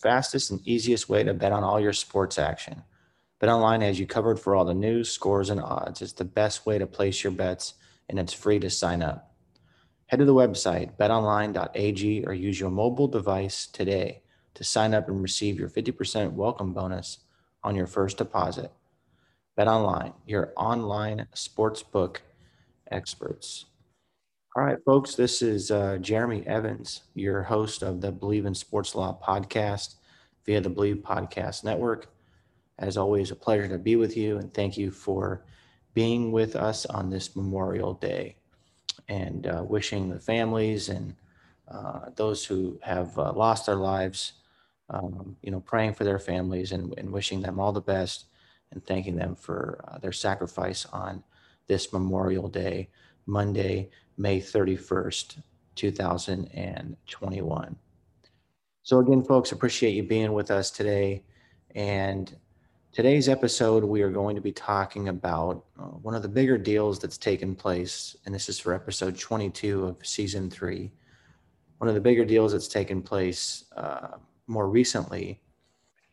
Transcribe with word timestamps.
Fastest 0.00 0.50
and 0.50 0.66
easiest 0.66 1.08
way 1.08 1.22
to 1.22 1.34
bet 1.34 1.52
on 1.52 1.62
all 1.62 1.78
your 1.78 1.92
sports 1.92 2.38
action. 2.38 2.82
BetOnline 3.40 3.82
has 3.82 3.98
you 3.98 4.06
covered 4.06 4.38
for 4.38 4.54
all 4.54 4.64
the 4.64 4.74
news, 4.74 5.10
scores, 5.10 5.50
and 5.50 5.60
odds. 5.60 6.02
It's 6.02 6.12
the 6.12 6.24
best 6.24 6.66
way 6.66 6.78
to 6.78 6.86
place 6.86 7.24
your 7.24 7.32
bets, 7.32 7.74
and 8.08 8.18
it's 8.18 8.32
free 8.32 8.58
to 8.60 8.70
sign 8.70 9.02
up. 9.02 9.34
Head 10.06 10.18
to 10.18 10.24
the 10.24 10.34
website 10.34 10.96
betonline.ag 10.96 12.24
or 12.26 12.34
use 12.34 12.58
your 12.58 12.70
mobile 12.70 13.08
device 13.08 13.66
today 13.66 14.22
to 14.54 14.64
sign 14.64 14.92
up 14.92 15.08
and 15.08 15.22
receive 15.22 15.58
your 15.58 15.68
50% 15.68 16.32
welcome 16.32 16.72
bonus 16.74 17.18
on 17.62 17.76
your 17.76 17.86
first 17.86 18.18
deposit. 18.18 18.72
BetOnline, 19.56 20.14
your 20.26 20.52
online 20.56 21.26
sportsbook 21.34 22.18
experts. 22.90 23.66
All 24.56 24.64
right, 24.64 24.82
folks, 24.84 25.14
this 25.14 25.42
is 25.42 25.70
uh, 25.70 25.98
Jeremy 26.00 26.44
Evans, 26.44 27.02
your 27.14 27.40
host 27.44 27.84
of 27.84 28.00
the 28.00 28.12
Bleav 28.12 28.46
in 28.46 28.54
Sports 28.56 28.96
Law 28.96 29.16
podcast 29.24 29.94
via 30.44 30.60
the 30.60 30.68
Bleav 30.68 31.02
Podcast 31.02 31.62
Network. 31.62 32.08
As 32.76 32.96
always, 32.96 33.30
a 33.30 33.36
pleasure 33.36 33.68
to 33.68 33.78
be 33.78 33.94
with 33.94 34.16
you, 34.16 34.38
and 34.38 34.52
thank 34.52 34.76
you 34.76 34.90
for 34.90 35.44
being 35.94 36.32
with 36.32 36.56
us 36.56 36.84
on 36.84 37.10
this 37.10 37.36
Memorial 37.36 37.94
Day 37.94 38.34
and 39.08 39.46
uh, 39.46 39.62
wishing 39.64 40.08
the 40.08 40.18
families 40.18 40.88
and 40.88 41.14
uh, 41.68 42.10
those 42.16 42.44
who 42.44 42.76
have 42.82 43.16
uh, 43.20 43.32
lost 43.32 43.66
their 43.66 43.76
lives, 43.76 44.32
um, 44.88 45.36
you 45.42 45.52
know, 45.52 45.60
praying 45.60 45.94
for 45.94 46.02
their 46.02 46.18
families 46.18 46.72
and, 46.72 46.92
and, 46.98 47.12
wishing 47.12 47.40
them 47.40 47.60
all 47.60 47.70
the 47.70 47.80
best 47.80 48.24
and 48.72 48.84
thanking 48.84 49.14
them 49.14 49.36
for 49.36 49.84
uh, 49.86 49.98
their 49.98 50.10
sacrifice 50.10 50.86
on 50.86 51.22
this 51.68 51.92
Memorial 51.92 52.48
Day, 52.48 52.88
Monday, 53.26 53.90
May 54.20 54.38
31st, 54.38 55.42
2021. 55.76 57.76
So, 58.82 58.98
again, 58.98 59.24
folks, 59.24 59.52
appreciate 59.52 59.94
you 59.94 60.02
being 60.02 60.34
with 60.34 60.50
us 60.50 60.70
today. 60.70 61.24
And 61.74 62.36
today's 62.92 63.30
episode, 63.30 63.82
we 63.82 64.02
are 64.02 64.10
going 64.10 64.36
to 64.36 64.42
be 64.42 64.52
talking 64.52 65.08
about 65.08 65.64
uh, 65.78 65.84
one 65.84 66.14
of 66.14 66.20
the 66.20 66.28
bigger 66.28 66.58
deals 66.58 66.98
that's 66.98 67.16
taken 67.16 67.56
place. 67.56 68.14
And 68.26 68.34
this 68.34 68.50
is 68.50 68.58
for 68.58 68.74
episode 68.74 69.18
22 69.18 69.86
of 69.86 70.06
season 70.06 70.50
three. 70.50 70.92
One 71.78 71.88
of 71.88 71.94
the 71.94 72.00
bigger 72.02 72.26
deals 72.26 72.52
that's 72.52 72.68
taken 72.68 73.00
place 73.00 73.64
uh, 73.74 74.18
more 74.46 74.68
recently. 74.68 75.40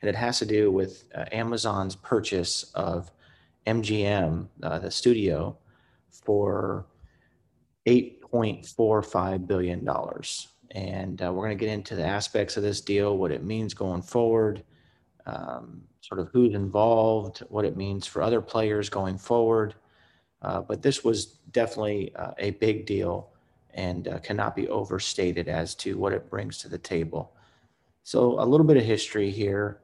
And 0.02 0.08
it 0.08 0.16
has 0.16 0.40
to 0.40 0.46
do 0.46 0.72
with 0.72 1.04
uh, 1.14 1.26
Amazon's 1.34 1.98
purchase 1.98 2.72
of 2.74 3.12
MGM, 3.66 4.48
uh, 4.64 4.80
the 4.80 4.92
studio, 4.92 5.58
for 6.10 6.86
$8.45 7.88 9.48
billion. 9.48 9.88
And 10.72 11.22
uh, 11.22 11.32
we're 11.32 11.46
going 11.46 11.58
to 11.58 11.66
get 11.66 11.74
into 11.74 11.96
the 11.96 12.06
aspects 12.06 12.58
of 12.58 12.64
this 12.64 12.82
deal, 12.82 13.18
what 13.18 13.32
it 13.32 13.44
means 13.44 13.74
going 13.74 14.02
forward, 14.02 14.64
um, 15.26 15.82
sort 16.02 16.20
of 16.20 16.30
who's 16.34 16.54
involved, 16.54 17.40
what 17.50 17.66
it 17.66 17.78
means 17.78 18.06
for 18.06 18.22
other 18.22 18.42
players 18.42 18.90
going 18.90 19.18
forward. 19.18 19.76
Uh, 20.42 20.62
but 20.62 20.82
this 20.82 21.04
was 21.04 21.26
definitely 21.52 22.14
uh, 22.16 22.32
a 22.38 22.52
big 22.52 22.86
deal 22.86 23.30
and 23.74 24.08
uh, 24.08 24.20
cannot 24.20 24.56
be 24.56 24.68
overstated 24.68 25.48
as 25.48 25.74
to 25.76 25.98
what 25.98 26.14
it 26.14 26.30
brings 26.30 26.58
to 26.58 26.70
the 26.70 26.78
table. 26.78 27.32
So, 28.04 28.40
a 28.40 28.46
little 28.46 28.66
bit 28.66 28.78
of 28.78 28.84
history 28.84 29.32
here. 29.32 29.80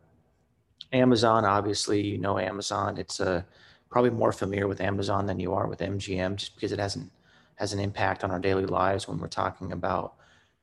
Amazon, 0.91 1.43
obviously, 1.43 2.01
you 2.01 2.17
know 2.17 2.37
Amazon. 2.37 2.97
It's 2.97 3.19
uh, 3.19 3.41
probably 3.89 4.11
more 4.11 4.31
familiar 4.31 4.67
with 4.67 4.81
Amazon 4.81 5.25
than 5.25 5.39
you 5.39 5.53
are 5.53 5.67
with 5.67 5.79
MGM 5.79 6.35
just 6.35 6.55
because 6.55 6.71
it 6.71 6.79
hasn't 6.79 7.11
has 7.55 7.73
an 7.73 7.79
impact 7.79 8.23
on 8.23 8.31
our 8.31 8.39
daily 8.39 8.65
lives 8.65 9.07
when 9.07 9.17
we're 9.17 9.27
talking 9.27 9.71
about, 9.71 10.15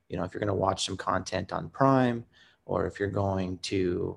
you 0.09 0.17
know, 0.17 0.25
if 0.25 0.35
you're 0.35 0.41
going 0.41 0.49
to 0.49 0.55
watch 0.55 0.85
some 0.85 0.97
content 0.97 1.53
on 1.53 1.69
Prime 1.69 2.25
or 2.65 2.87
if 2.87 2.99
you're 2.99 3.09
going 3.09 3.59
to, 3.59 4.17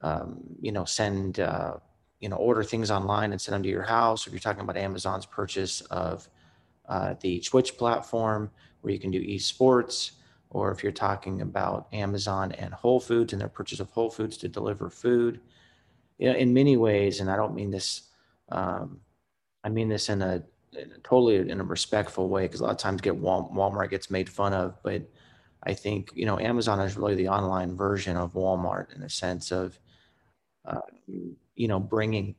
um, 0.00 0.40
you 0.60 0.72
know, 0.72 0.84
send, 0.84 1.40
uh, 1.40 1.74
you 2.20 2.28
know, 2.28 2.36
order 2.36 2.62
things 2.62 2.90
online 2.90 3.32
and 3.32 3.40
send 3.40 3.54
them 3.54 3.62
to 3.62 3.68
your 3.68 3.82
house. 3.82 4.26
Or 4.26 4.30
if 4.30 4.34
you're 4.34 4.40
talking 4.40 4.62
about 4.62 4.76
Amazon's 4.76 5.26
purchase 5.26 5.80
of 5.82 6.28
uh, 6.88 7.14
the 7.20 7.40
Twitch 7.40 7.76
platform 7.76 8.50
where 8.80 8.92
you 8.92 8.98
can 8.98 9.10
do 9.10 9.20
esports, 9.20 10.12
or 10.50 10.70
if 10.70 10.82
you're 10.82 10.92
talking 10.92 11.40
about 11.40 11.88
Amazon 11.92 12.52
and 12.52 12.72
Whole 12.72 13.00
Foods 13.00 13.32
and 13.32 13.40
their 13.40 13.48
purchase 13.48 13.80
of 13.80 13.90
Whole 13.90 14.10
Foods 14.10 14.36
to 14.38 14.48
deliver 14.48 14.88
food, 14.88 15.40
you 16.18 16.30
know, 16.30 16.38
in 16.38 16.54
many 16.54 16.76
ways, 16.76 17.20
and 17.20 17.30
I 17.30 17.36
don't 17.36 17.54
mean 17.54 17.70
this, 17.70 18.02
um, 18.50 19.00
I 19.64 19.68
mean 19.68 19.88
this 19.88 20.08
in 20.08 20.22
a 20.22 20.44
totally 21.02 21.36
in 21.36 21.60
a 21.60 21.64
respectful 21.64 22.28
way 22.28 22.42
because 22.42 22.60
a 22.60 22.64
lot 22.64 22.72
of 22.72 22.78
times 22.78 23.00
get 23.00 23.20
Walmart 23.20 23.90
gets 23.90 24.10
made 24.10 24.28
fun 24.28 24.52
of, 24.52 24.82
but 24.82 25.02
I 25.62 25.74
think 25.74 26.10
you 26.14 26.26
know 26.26 26.38
Amazon 26.38 26.80
is 26.80 26.96
really 26.96 27.14
the 27.14 27.28
online 27.28 27.76
version 27.76 28.16
of 28.16 28.34
Walmart 28.34 28.94
in 28.94 29.02
a 29.02 29.08
sense 29.08 29.50
of 29.50 29.78
uh, 30.66 30.80
you 31.06 31.68
know 31.68 31.80
bringing 31.80 32.34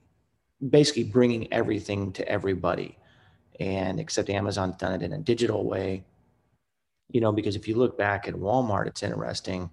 basically 0.70 1.04
bringing 1.04 1.52
everything 1.52 2.12
to 2.14 2.28
everybody, 2.28 2.98
and 3.60 4.00
except 4.00 4.30
Amazon's 4.30 4.78
done 4.78 4.94
it 4.94 5.02
in 5.02 5.14
a 5.14 5.20
digital 5.20 5.66
way. 5.66 6.04
You 7.12 7.22
know, 7.22 7.32
because 7.32 7.56
if 7.56 7.68
you 7.68 7.76
look 7.76 7.98
back 7.98 8.28
at 8.28 8.34
Walmart, 8.34 8.88
it's 8.88 9.04
interesting. 9.04 9.70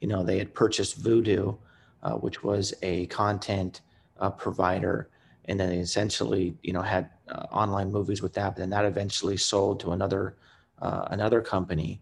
You 0.00 0.08
know, 0.08 0.24
they 0.24 0.38
had 0.38 0.54
purchased 0.54 1.02
Vudu, 1.02 1.58
uh, 2.02 2.12
which 2.14 2.42
was 2.42 2.74
a 2.82 3.06
content 3.06 3.82
uh, 4.18 4.30
provider 4.30 5.10
and 5.46 5.58
then 5.58 5.70
they 5.70 5.78
essentially 5.78 6.56
you 6.62 6.72
know 6.72 6.82
had 6.82 7.10
uh, 7.32 7.46
online 7.50 7.90
movies 7.90 8.22
with 8.22 8.32
that 8.34 8.50
but 8.50 8.56
then 8.56 8.70
that 8.70 8.84
eventually 8.84 9.36
sold 9.36 9.80
to 9.80 9.92
another 9.92 10.36
uh, 10.80 11.06
another 11.10 11.40
company. 11.40 12.00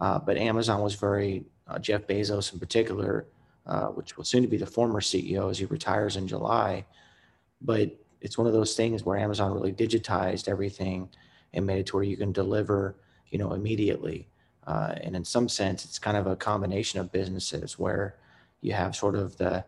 Uh, 0.00 0.18
but 0.18 0.36
amazon 0.36 0.80
was 0.82 0.94
very 0.94 1.44
uh, 1.68 1.78
jeff 1.78 2.06
bezos 2.06 2.52
in 2.52 2.58
particular 2.58 3.26
uh, 3.66 3.86
which 3.88 4.16
will 4.16 4.24
soon 4.24 4.42
to 4.42 4.48
be 4.48 4.56
the 4.56 4.66
former 4.66 5.00
ceo 5.00 5.50
as 5.50 5.58
he 5.58 5.64
retires 5.66 6.16
in 6.16 6.26
july. 6.26 6.84
But 7.60 7.98
it's 8.22 8.38
one 8.38 8.46
of 8.46 8.52
those 8.52 8.74
things 8.74 9.04
where 9.04 9.18
amazon 9.18 9.52
really 9.52 9.72
digitized 9.72 10.48
everything 10.48 11.08
and 11.52 11.66
made 11.66 11.80
it 11.80 11.86
to 11.86 11.96
where 11.96 12.04
you 12.04 12.16
can 12.16 12.32
deliver 12.32 12.96
you 13.30 13.38
know 13.38 13.52
immediately. 13.52 14.28
Uh, 14.66 14.94
and 15.02 15.16
in 15.16 15.24
some 15.24 15.48
sense 15.48 15.84
it's 15.84 15.98
kind 15.98 16.16
of 16.16 16.26
a 16.26 16.36
combination 16.36 17.00
of 17.00 17.10
businesses 17.10 17.78
where 17.78 18.16
you 18.60 18.72
have 18.72 18.94
sort 18.94 19.16
of 19.16 19.36
the 19.38 19.64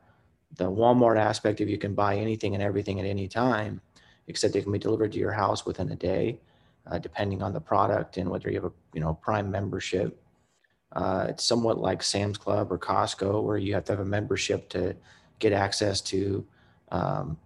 the 0.56 0.70
Walmart 0.70 1.18
aspect 1.18 1.60
of 1.60 1.68
you 1.68 1.78
can 1.78 1.94
buy 1.94 2.16
anything 2.16 2.54
and 2.54 2.62
everything 2.62 3.00
at 3.00 3.06
any 3.06 3.26
time, 3.26 3.80
except 4.28 4.54
they 4.54 4.62
can 4.62 4.72
be 4.72 4.78
delivered 4.78 5.12
to 5.12 5.18
your 5.18 5.32
house 5.32 5.66
within 5.66 5.90
a 5.90 5.96
day, 5.96 6.38
uh, 6.86 6.98
depending 6.98 7.42
on 7.42 7.52
the 7.52 7.60
product 7.60 8.16
and 8.16 8.30
whether 8.30 8.48
you 8.48 8.56
have 8.56 8.70
a 8.70 8.72
you 8.92 9.00
know 9.00 9.14
Prime 9.14 9.50
membership. 9.50 10.18
Uh, 10.92 11.26
it's 11.28 11.44
somewhat 11.44 11.78
like 11.78 12.02
Sam's 12.02 12.36
Club 12.36 12.70
or 12.70 12.78
Costco, 12.78 13.42
where 13.42 13.56
you 13.56 13.72
have 13.74 13.84
to 13.84 13.92
have 13.92 14.00
a 14.00 14.04
membership 14.04 14.68
to 14.70 14.94
get 15.38 15.52
access 15.52 16.00
to, 16.02 16.46
um, 16.90 17.38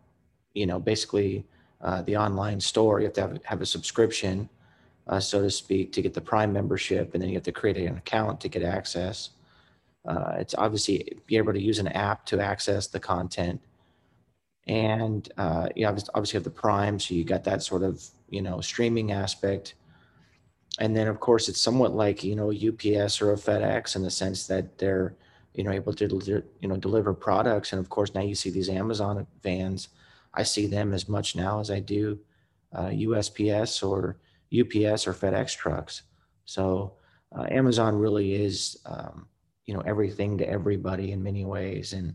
you 0.53 0.67
know, 0.67 0.81
basically 0.81 1.47
uh, 1.81 2.03
the 2.03 2.17
online 2.17 2.61
store. 2.61 3.01
You 3.01 3.07
have 3.07 3.15
to 3.15 3.21
have, 3.21 3.45
have 3.45 3.61
a 3.63 3.67
subscription, 3.67 4.49
uh, 5.07 5.21
so 5.21 5.43
to 5.43 5.51
speak, 5.51 5.93
to 5.93 6.03
get 6.03 6.13
the 6.13 6.21
Prime 6.21 6.53
membership, 6.53 7.15
and 7.15 7.23
then 7.23 7.31
you 7.31 7.37
have 7.37 7.45
to 7.45 7.53
create 7.53 7.77
an 7.77 7.97
account 7.97 8.41
to 8.41 8.49
get 8.49 8.63
access. 8.63 9.31
Uh, 10.07 10.37
it's 10.39 10.55
obviously 10.57 11.19
be 11.27 11.37
able 11.37 11.53
to 11.53 11.61
use 11.61 11.79
an 11.79 11.89
app 11.89 12.25
to 12.27 12.41
access 12.41 12.87
the 12.87 13.01
content. 13.01 13.61
And 14.67 15.29
uh, 15.37 15.69
you 15.77 15.87
obviously 15.87 16.37
have 16.37 16.45
the 16.45 16.51
Prime, 16.51 16.99
so 16.99 17.15
you 17.15 17.25
got 17.25 17.45
that 17.45 17.63
sort 17.63 17.83
of 17.83 18.05
you 18.29 18.43
know 18.43 18.61
streaming 18.61 19.13
aspect. 19.13 19.75
And 20.79 20.95
then 20.95 21.09
of 21.09 21.21
course 21.21 21.49
it's 21.49 21.61
somewhat 21.61 21.95
like 21.95 22.25
you 22.25 22.35
know 22.35 22.51
UPS 22.51 23.23
or 23.23 23.33
a 23.33 23.37
FedEx 23.37 23.97
in 23.97 24.03
the 24.03 24.11
sense 24.11 24.47
that 24.49 24.79
they're 24.79 25.15
you 25.55 25.65
know 25.65 25.71
able 25.71 25.93
to 25.95 26.43
you 26.61 26.69
know 26.69 26.77
deliver 26.77 27.15
products. 27.15 27.73
And 27.73 27.81
of 27.81 27.89
course 27.89 28.15
now 28.15 28.23
you 28.23 28.35
see 28.35 28.51
these 28.51 28.69
Amazon 28.69 29.27
vans. 29.43 29.89
I 30.35 30.43
see 30.43 30.67
them 30.67 30.93
as 30.93 31.09
much 31.09 31.37
now 31.37 31.61
as 31.61 31.71
I 31.71 31.81
do 31.81 32.19
uh, 32.75 32.89
USPS 32.89 33.89
or 33.89 34.19
UPS 34.53 35.07
or 35.07 35.15
FedEx 35.15 35.57
trucks. 35.57 36.03
So 36.45 36.95
uh, 37.37 37.47
Amazon 37.51 37.97
really 37.97 38.35
is. 38.35 38.79
Um, 38.85 39.29
you 39.67 39.75
know 39.75 39.81
everything 39.81 40.39
to 40.39 40.49
everybody 40.49 41.13
in 41.13 41.23
many 41.23 41.45
ways 41.45 41.93
and 41.93 42.15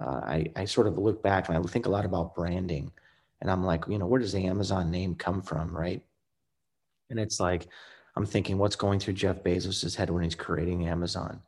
uh, 0.00 0.20
I, 0.24 0.50
I 0.54 0.64
sort 0.64 0.86
of 0.86 0.98
look 0.98 1.22
back 1.22 1.48
and 1.48 1.56
i 1.56 1.62
think 1.62 1.86
a 1.86 1.90
lot 1.90 2.04
about 2.04 2.34
branding 2.34 2.92
and 3.40 3.50
i'm 3.50 3.64
like 3.64 3.84
you 3.88 3.98
know 3.98 4.06
where 4.06 4.20
does 4.20 4.32
the 4.32 4.46
amazon 4.46 4.90
name 4.90 5.14
come 5.14 5.42
from 5.42 5.76
right 5.76 6.02
and 7.10 7.18
it's 7.18 7.40
like 7.40 7.68
I'm 8.16 8.26
thinking 8.26 8.56
what's 8.56 8.76
going 8.76 8.98
through 8.98 9.14
Jeff 9.14 9.42
Bezos's 9.42 9.94
head 9.94 10.08
when 10.08 10.24
he's 10.24 10.34
creating 10.34 10.88
Amazon. 10.88 11.40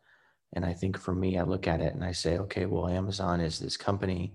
And 0.52 0.64
I 0.64 0.74
think 0.74 0.98
for 0.98 1.14
me, 1.14 1.38
I 1.38 1.42
look 1.42 1.66
at 1.66 1.80
it 1.80 1.94
and 1.94 2.04
I 2.04 2.12
say, 2.12 2.38
okay, 2.38 2.66
well, 2.66 2.88
Amazon 2.88 3.40
is 3.40 3.58
this 3.58 3.76
company. 3.76 4.34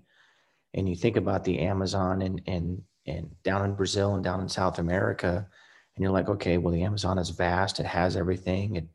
And 0.73 0.89
you 0.89 0.95
think 0.95 1.15
about 1.15 1.43
the 1.43 1.59
Amazon 1.59 2.23
and, 2.23 2.41
and, 2.47 2.81
and 3.05 3.29
down 3.43 3.63
in 3.65 3.75
Brazil 3.75 4.15
and 4.15 4.23
down 4.23 4.41
in 4.41 4.49
South 4.49 4.79
America, 4.79 5.47
and 5.95 6.03
you're 6.03 6.11
like, 6.11 6.29
okay, 6.29 6.57
well, 6.57 6.73
the 6.73 6.83
Amazon 6.83 7.19
is 7.19 7.29
vast. 7.29 7.79
It 7.79 7.85
has 7.85 8.15
everything. 8.15 8.77
It, 8.77 8.87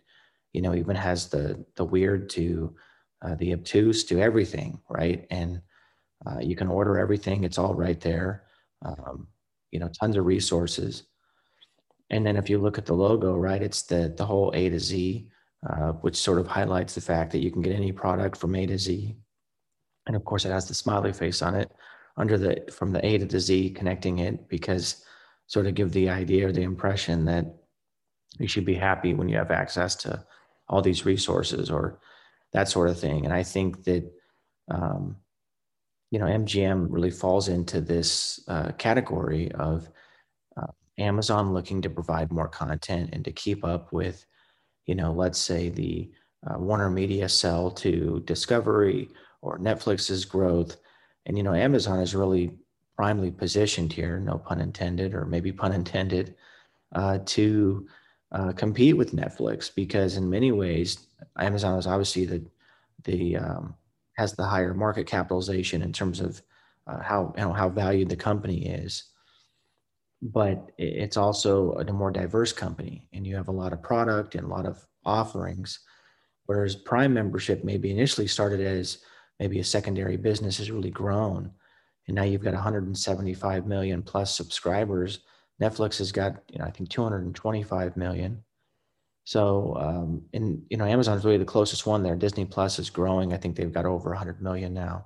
you 0.53 0.61
know, 0.61 0.75
even 0.75 0.97
has 0.97 1.29
the, 1.29 1.65
the 1.77 1.85
weird 1.85 2.29
to 2.31 2.75
uh, 3.23 3.35
the 3.37 3.53
obtuse 3.53 4.05
to 4.05 4.21
everything. 4.21 4.81
Right. 4.89 5.27
And 5.31 5.61
uh, 6.27 6.39
you 6.41 6.57
can 6.57 6.69
order 6.69 6.99
everything. 6.99 7.45
It's 7.45 7.59
all 7.59 7.75
right 7.75 8.01
there. 8.01 8.45
Um, 8.85 9.29
you 9.71 9.79
know, 9.79 9.89
tons 9.89 10.17
of 10.17 10.27
resources. 10.27 11.05
And 12.11 12.25
then 12.25 12.37
if 12.37 12.49
you 12.49 12.59
look 12.59 12.79
at 12.79 12.87
the 12.87 12.95
logo, 12.95 13.37
right, 13.37 13.63
it's 13.63 13.83
the, 13.83 14.15
the 14.17 14.25
whole 14.25 14.51
A 14.55 14.71
to 14.71 14.81
Z 14.81 15.29
uh, 15.67 15.93
which 16.03 16.17
sort 16.17 16.39
of 16.39 16.47
highlights 16.47 16.95
the 16.95 17.01
fact 17.01 17.33
that 17.33 17.41
you 17.41 17.51
can 17.51 17.63
get 17.63 17.75
any 17.75 17.93
product 17.93 18.37
from 18.37 18.55
A 18.55 18.67
to 18.67 18.79
Z. 18.79 19.17
And 20.07 20.17
of 20.17 20.25
course, 20.25 20.45
it 20.45 20.51
has 20.51 20.69
the 20.69 20.75
smiley 20.75 21.13
face 21.13 21.43
on 21.43 21.55
it 21.55 21.71
under 22.17 22.39
the 22.39 22.65
from 22.71 22.93
the 22.93 23.05
A 23.05 23.19
to 23.19 23.27
the 23.27 23.41
Z, 23.41 23.71
connecting 23.71 24.21
it 24.21 24.49
because 24.49 25.05
sort 25.47 25.67
of 25.67 25.75
give 25.75 25.93
the 25.93 26.09
idea 26.09 26.47
or 26.47 26.53
the 26.53 26.63
impression 26.63 27.25
that 27.25 27.47
you 28.39 28.47
should 28.47 28.65
be 28.65 28.75
happy 28.75 29.15
when 29.15 29.29
you 29.29 29.37
have 29.37 29.51
access 29.51 29.97
to 29.97 30.25
all 30.69 30.83
these 30.83 31.05
resources 31.05 31.71
or 31.71 31.99
that 32.53 32.69
sort 32.69 32.89
of 32.89 32.99
thing. 32.99 33.25
And 33.25 33.35
I 33.35 33.43
think 33.43 33.85
that 33.85 34.11
um, 34.71 35.17
you 36.11 36.19
know 36.19 36.27
MGM 36.27 36.87
really 36.91 37.11
falls 37.11 37.49
into 37.49 37.81
this 37.81 38.41
uh, 38.49 38.73
category 38.79 39.51
of 39.53 39.89
uh, 40.57 40.73
Amazon 40.99 41.53
looking 41.53 41.83
to 41.83 41.91
provide 41.91 42.33
more 42.33 42.49
content 42.49 43.11
and 43.13 43.25
to 43.25 43.33
keep 43.33 43.65
up 43.65 43.93
with 43.93 44.25
you 44.89 44.95
know, 44.95 45.13
let's 45.13 45.39
say 45.39 45.69
the 45.69 46.11
uh, 46.49 46.59
Warner 46.59 46.91
Media 46.91 47.29
sell 47.29 47.71
to 47.73 48.23
Discovery 48.25 49.11
or 49.43 49.59
Netflix's 49.59 50.25
growth. 50.25 50.79
And, 51.27 51.37
you 51.37 51.45
know, 51.45 51.55
Amazon 51.55 52.01
is 52.01 52.15
really 52.15 52.53
primely 52.97 53.31
positioned 53.31 53.93
here, 53.93 54.19
no 54.19 54.39
pun 54.39 54.61
intended, 54.61 55.15
or 55.15 55.27
maybe 55.27 55.53
pun 55.53 55.73
intended, 55.73 56.35
uh, 56.95 57.19
to 57.27 57.87
uh, 58.33 58.53
compete 58.53 58.97
with 58.97 59.13
Netflix 59.13 59.73
because 59.73 60.17
in 60.17 60.29
many 60.29 60.53
ways, 60.53 61.07
Amazon 61.39 61.79
is 61.79 61.87
obviously 61.87 62.25
the, 62.25 62.45
the, 63.05 63.37
um, 63.37 63.75
has 64.17 64.33
the 64.33 64.45
higher 64.45 64.75
market 64.75 65.07
capitalization 65.07 65.83
in 65.83 65.93
terms 65.93 66.21
of 66.21 66.43
uh, 66.87 67.01
how, 67.03 67.33
you 67.37 67.45
know, 67.45 67.53
how 67.53 67.69
valued 67.69 68.09
the 68.09 68.17
company 68.17 68.67
is. 68.67 69.05
But 70.21 70.73
it's 70.79 71.17
also 71.17 71.73
a 71.75 71.93
more 71.93 72.11
diverse 72.11 72.53
company 72.53 73.07
and 73.13 73.27
you 73.27 73.37
have 73.37 73.49
a 73.49 73.53
lot 73.53 73.73
of 73.73 73.83
product 73.83 74.35
and 74.35 74.45
a 74.45 74.49
lot 74.49 74.67
of 74.67 74.85
offerings 75.05 75.81
whereas 76.49 76.75
prime 76.75 77.15
membership 77.15 77.63
maybe 77.63 77.91
initially 77.91 78.27
started 78.27 78.61
as 78.61 78.99
maybe 79.39 79.61
a 79.61 79.65
secondary 79.65 80.17
business 80.17 80.59
has 80.59 80.71
really 80.71 80.91
grown 80.91 81.53
and 82.09 82.15
now 82.15 82.25
you've 82.25 82.43
got 82.43 82.55
175 82.55 83.67
million 83.67 84.03
plus 84.03 84.35
subscribers. 84.35 85.21
Netflix 85.61 85.99
has 85.99 86.11
got 86.11 86.43
you 86.51 86.59
know 86.59 86.65
i 86.65 86.71
think 86.71 86.89
225 86.89 87.97
million 87.97 88.43
so 89.29 89.77
um, 89.79 90.23
and 90.33 90.63
you 90.71 90.79
know 90.79 90.87
amazon's 90.87 91.23
really 91.23 91.37
the 91.37 91.45
closest 91.45 91.85
one 91.85 92.03
there. 92.03 92.17
Disney 92.17 92.47
plus 92.47 92.79
is 92.79 92.89
growing. 92.89 93.35
I 93.35 93.37
think 93.37 93.57
they've 93.57 93.71
got 93.71 93.85
over 93.85 94.09
100 94.09 94.41
million 94.41 94.73
now. 94.73 95.05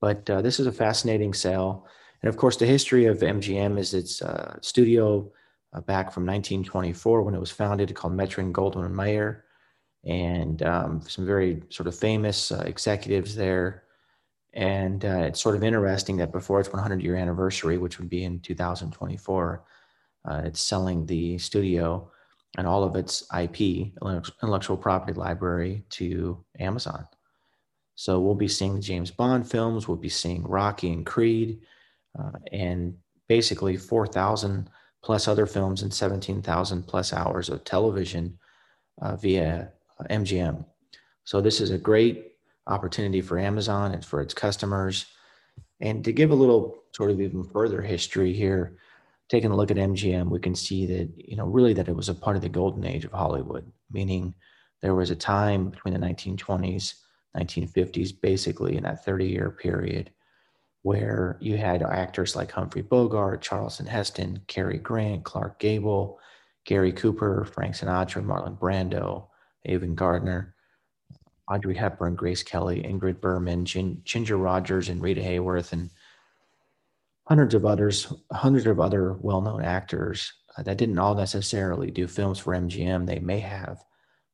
But 0.00 0.30
uh, 0.30 0.40
this 0.40 0.58
is 0.58 0.66
a 0.66 0.72
fascinating 0.72 1.34
sale. 1.34 1.86
And 2.22 2.30
of 2.30 2.38
course, 2.38 2.56
the 2.56 2.64
history 2.64 3.04
of 3.04 3.18
MGM 3.18 3.78
is 3.78 3.92
its 3.92 4.22
uh, 4.22 4.56
studio 4.62 5.30
uh, 5.74 5.82
back 5.82 6.14
from 6.14 6.24
1924 6.24 7.20
when 7.20 7.34
it 7.34 7.38
was 7.38 7.50
founded, 7.50 7.94
called 7.94 8.14
Metro 8.14 8.42
Goldwyn 8.42 8.90
Mayer, 8.90 9.44
and 10.06 10.62
um, 10.62 11.02
some 11.06 11.26
very 11.26 11.62
sort 11.68 11.88
of 11.88 11.94
famous 11.94 12.50
uh, 12.50 12.62
executives 12.64 13.36
there. 13.36 13.82
And 14.54 15.04
uh, 15.04 15.24
it's 15.28 15.42
sort 15.42 15.56
of 15.56 15.62
interesting 15.62 16.16
that 16.16 16.32
before 16.32 16.58
its 16.58 16.72
100 16.72 17.02
year 17.02 17.16
anniversary, 17.16 17.76
which 17.76 17.98
would 17.98 18.08
be 18.08 18.24
in 18.24 18.40
2024, 18.40 19.62
uh, 20.24 20.40
it's 20.46 20.62
selling 20.62 21.04
the 21.04 21.36
studio 21.36 22.10
and 22.56 22.66
all 22.66 22.84
of 22.84 22.96
its 22.96 23.24
IP, 23.38 23.92
intellectual 24.42 24.76
property 24.76 25.12
library, 25.12 25.84
to 25.90 26.44
Amazon. 26.58 27.06
So 27.94 28.20
we'll 28.20 28.34
be 28.34 28.48
seeing 28.48 28.76
the 28.76 28.80
James 28.80 29.10
Bond 29.10 29.50
films, 29.50 29.88
we'll 29.88 29.96
be 29.96 30.08
seeing 30.08 30.42
Rocky 30.42 30.92
and 30.92 31.04
Creed 31.04 31.60
uh, 32.18 32.32
and 32.52 32.96
basically 33.28 33.76
4,000 33.76 34.68
plus 35.02 35.28
other 35.28 35.46
films 35.46 35.82
and 35.82 35.92
17,000 35.92 36.82
plus 36.82 37.12
hours 37.12 37.48
of 37.48 37.64
television 37.64 38.38
uh, 39.00 39.16
via 39.16 39.70
MGM. 40.10 40.64
So 41.24 41.40
this 41.40 41.60
is 41.60 41.70
a 41.70 41.78
great 41.78 42.32
opportunity 42.66 43.20
for 43.20 43.38
Amazon 43.38 43.92
and 43.92 44.04
for 44.04 44.20
its 44.20 44.34
customers. 44.34 45.06
And 45.80 46.04
to 46.04 46.12
give 46.12 46.30
a 46.30 46.34
little 46.34 46.82
sort 46.92 47.10
of 47.10 47.20
even 47.20 47.44
further 47.44 47.82
history 47.82 48.32
here, 48.32 48.76
taking 49.28 49.50
a 49.50 49.56
look 49.56 49.70
at 49.70 49.76
MGM, 49.76 50.28
we 50.28 50.38
can 50.38 50.54
see 50.54 50.86
that, 50.86 51.08
you 51.16 51.36
know, 51.36 51.46
really 51.46 51.72
that 51.74 51.88
it 51.88 51.96
was 51.96 52.08
a 52.08 52.14
part 52.14 52.36
of 52.36 52.42
the 52.42 52.48
golden 52.48 52.84
age 52.84 53.04
of 53.04 53.12
Hollywood, 53.12 53.70
meaning 53.90 54.34
there 54.82 54.94
was 54.94 55.10
a 55.10 55.16
time 55.16 55.70
between 55.70 55.94
the 55.94 56.00
1920s, 56.00 56.94
1950s, 57.36 58.12
basically 58.20 58.76
in 58.76 58.84
that 58.84 59.04
30 59.04 59.26
year 59.26 59.50
period 59.50 60.10
where 60.82 61.36
you 61.40 61.56
had 61.56 61.82
actors 61.82 62.36
like 62.36 62.52
Humphrey 62.52 62.82
Bogart, 62.82 63.42
Charlton 63.42 63.86
Heston, 63.86 64.40
Cary 64.46 64.78
Grant, 64.78 65.24
Clark 65.24 65.58
Gable, 65.58 66.20
Gary 66.64 66.92
Cooper, 66.92 67.44
Frank 67.44 67.74
Sinatra, 67.74 68.24
Marlon 68.24 68.56
Brando, 68.56 69.26
Ava 69.64 69.86
Gardner, 69.88 70.54
Audrey 71.50 71.74
Hepburn, 71.74 72.14
Grace 72.14 72.44
Kelly, 72.44 72.82
Ingrid 72.82 73.20
Bergman, 73.20 73.64
Gin- 73.64 74.00
Ginger 74.04 74.36
Rogers, 74.36 74.88
and 74.88 75.02
Rita 75.02 75.20
Hayworth, 75.20 75.72
and 75.72 75.90
hundreds 77.26 77.54
of 77.54 77.66
others, 77.66 78.12
hundreds 78.32 78.66
of 78.66 78.80
other 78.80 79.14
well-known 79.14 79.62
actors 79.62 80.32
uh, 80.56 80.62
that 80.62 80.78
didn't 80.78 80.98
all 80.98 81.14
necessarily 81.14 81.90
do 81.90 82.06
films 82.06 82.38
for 82.38 82.54
MGM. 82.54 83.06
They 83.06 83.18
may 83.18 83.40
have, 83.40 83.84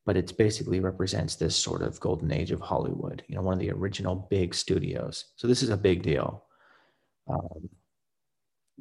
but 0.05 0.17
it 0.17 0.37
basically 0.37 0.81
represents 0.81 1.37
this 1.37 1.57
sort 1.57 1.83
of 1.83 1.99
golden 2.01 2.33
age 2.33 2.51
of 2.51 2.61
Hollywood, 2.61 3.25
you 3.29 3.35
know, 3.35 3.43
one 3.43 3.55
of 3.55 3.61
the 3.61 3.71
original 3.71 4.27
big 4.31 4.55
studios. 4.55 5.27
So 5.37 5.49
this 5.49 5.63
is 5.63 5.71
a 5.71 5.77
big 5.77 6.03
deal. 6.03 6.45
Um, 7.29 7.69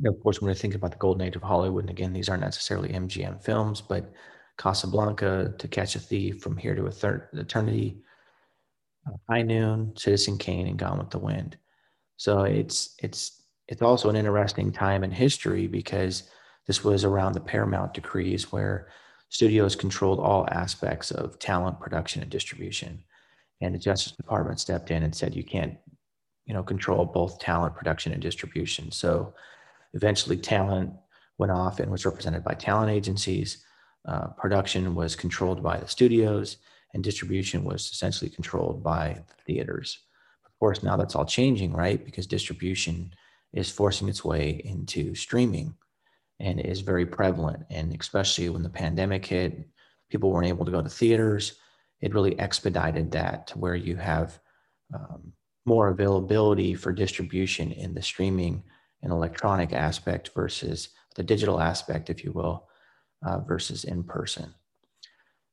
of 0.06 0.22
course, 0.22 0.42
when 0.42 0.50
we 0.50 0.56
think 0.56 0.75
about 0.75 0.92
the 0.92 0.98
golden 0.98 1.25
age 1.25 1.36
of 1.36 1.44
Hollywood, 1.44 1.84
and 1.84 1.90
again, 1.90 2.14
these 2.14 2.28
aren't 2.28 2.44
necessarily 2.44 2.90
MGM 2.90 3.44
films, 3.44 3.81
but 3.81 4.12
Casablanca, 4.57 5.54
To 5.57 5.68
Catch 5.68 5.96
a 5.96 6.00
Thief, 6.00 6.42
From 6.42 6.57
Here 6.57 6.76
to 6.76 6.88
Eternity, 6.88 7.97
uh, 9.07 9.18
High 9.30 9.42
Noon, 9.44 9.94
Citizen 9.95 10.38
Kane, 10.38 10.68
and 10.68 10.78
Gone 10.78 11.00
with 11.00 11.12
the 11.12 11.19
Wind. 11.19 11.57
So 12.18 12.44
it's 12.44 12.95
it's 13.00 13.41
it's 13.71 13.81
also 13.81 14.09
an 14.09 14.18
interesting 14.18 14.69
time 14.69 15.01
in 15.01 15.11
history 15.11 15.66
because 15.66 16.23
this 16.68 16.83
was 16.83 17.06
around 17.06 17.33
the 17.33 17.40
Paramount 17.40 17.94
decrees 17.94 18.51
where 18.51 18.90
studios 19.30 19.78
controlled 19.78 20.19
all 20.19 20.45
aspects 20.51 21.09
of 21.09 21.40
talent 21.40 21.80
production 21.80 22.21
and 22.21 22.30
distribution. 22.30 23.01
And 23.61 23.73
the 23.73 23.80
Justice 23.80 24.11
Department 24.11 24.59
stepped 24.59 24.92
in 24.92 25.04
and 25.04 25.16
said, 25.16 25.33
you 25.33 25.45
can't, 25.45 25.78
you 26.45 26.54
know, 26.54 26.63
control 26.63 27.06
both 27.06 27.40
talent 27.40 27.73
production 27.73 28.11
and 28.11 28.21
distribution. 28.21 28.92
So 28.92 29.33
eventually 29.94 30.35
talent 30.35 30.92
went 31.37 31.54
off 31.54 31.80
and 31.80 31.90
was 31.90 32.06
represented 32.06 32.44
by 32.44 32.56
talent 32.56 32.92
agencies. 32.92 33.63
Uh, 34.06 34.28
production 34.37 34.95
was 34.95 35.16
controlled 35.16 35.63
by 35.63 35.78
the 35.78 35.87
studios 35.87 36.57
and 36.94 37.01
distribution 37.01 37.63
was 37.63 37.90
essentially 37.90 38.30
controlled 38.30 38.83
by 38.83 39.23
the 39.30 39.44
theaters. 39.45 39.97
Of 40.45 40.51
course, 40.59 40.83
now 40.83 40.97
that's 40.97 41.16
all 41.16 41.25
changing, 41.25 41.71
right? 41.71 42.04
Because 42.04 42.28
distribution 42.28 43.13
is 43.54 43.72
forcing 43.72 44.08
its 44.08 44.24
way 44.24 44.62
into 44.66 45.14
streaming 45.16 45.76
and 46.40 46.60
is 46.60 46.81
very 46.81 47.06
prevalent. 47.06 47.64
And 47.70 47.96
especially 48.00 48.50
when 48.50 48.64
the 48.64 48.70
pandemic 48.70 49.26
hit, 49.26 49.68
people 50.10 50.31
weren't 50.31 50.48
able 50.48 50.66
to 50.66 50.72
go 50.72 50.81
to 50.81 50.90
theaters. 50.90 51.54
It 52.02 52.14
really 52.14 52.40
expedited 52.40 53.12
that 53.12 53.48
to 53.48 53.60
where 53.60 53.76
you 53.76 53.96
have 53.98 54.40
um, 54.94 55.34
more 55.66 55.90
availability 55.90 56.74
for 56.74 56.92
distribution 56.92 57.72
in 57.72 57.94
the 57.94 58.02
streaming 58.02 58.64
and 59.04 59.12
electronic 59.12 59.74
aspect 59.74 60.31
versus 60.34 60.90
the 61.16 61.24
digital 61.24 61.60
aspect, 61.60 62.10
if 62.10 62.24
you 62.24 62.31
will, 62.31 62.68
uh, 63.26 63.40
versus 63.40 63.84
in 63.84 64.04
person. 64.04 64.54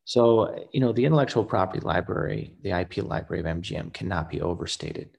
So, 0.04 0.66
you 0.72 0.80
know, 0.80 0.92
the 0.92 1.04
intellectual 1.04 1.44
property 1.44 1.80
library, 1.80 2.54
the 2.62 2.70
IP 2.70 2.98
library 2.98 3.40
of 3.40 3.46
MGM 3.46 3.92
cannot 3.92 4.30
be 4.30 4.40
overstated. 4.40 5.10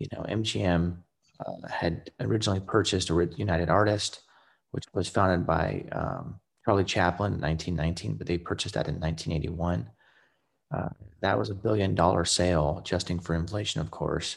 You 0.00 0.08
know, 0.12 0.24
MGM 0.28 0.96
uh, 1.40 1.68
had 1.68 2.10
originally 2.20 2.60
purchased 2.60 3.10
United 3.10 3.68
Artist 3.68 4.20
which 4.74 4.86
was 4.92 5.08
founded 5.08 5.46
by 5.46 5.84
um, 5.92 6.40
Charlie 6.64 6.82
Chaplin 6.82 7.34
in 7.34 7.40
1919, 7.40 8.16
but 8.16 8.26
they 8.26 8.36
purchased 8.36 8.74
that 8.74 8.88
in 8.88 8.98
1981. 8.98 9.88
Uh, 10.74 10.88
that 11.20 11.38
was 11.38 11.48
a 11.48 11.54
billion 11.54 11.94
dollar 11.94 12.24
sale, 12.24 12.80
adjusting 12.80 13.20
for 13.20 13.36
inflation, 13.36 13.80
of 13.80 13.92
course. 13.92 14.36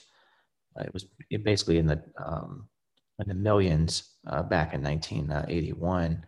Uh, 0.79 0.83
it 0.83 0.93
was 0.93 1.05
basically 1.43 1.79
in 1.79 1.87
the 1.87 2.03
um, 2.23 2.69
in 3.17 3.27
the 3.27 3.33
millions 3.33 4.11
uh, 4.27 4.43
back 4.43 4.75
in 4.75 4.83
1981. 4.83 6.23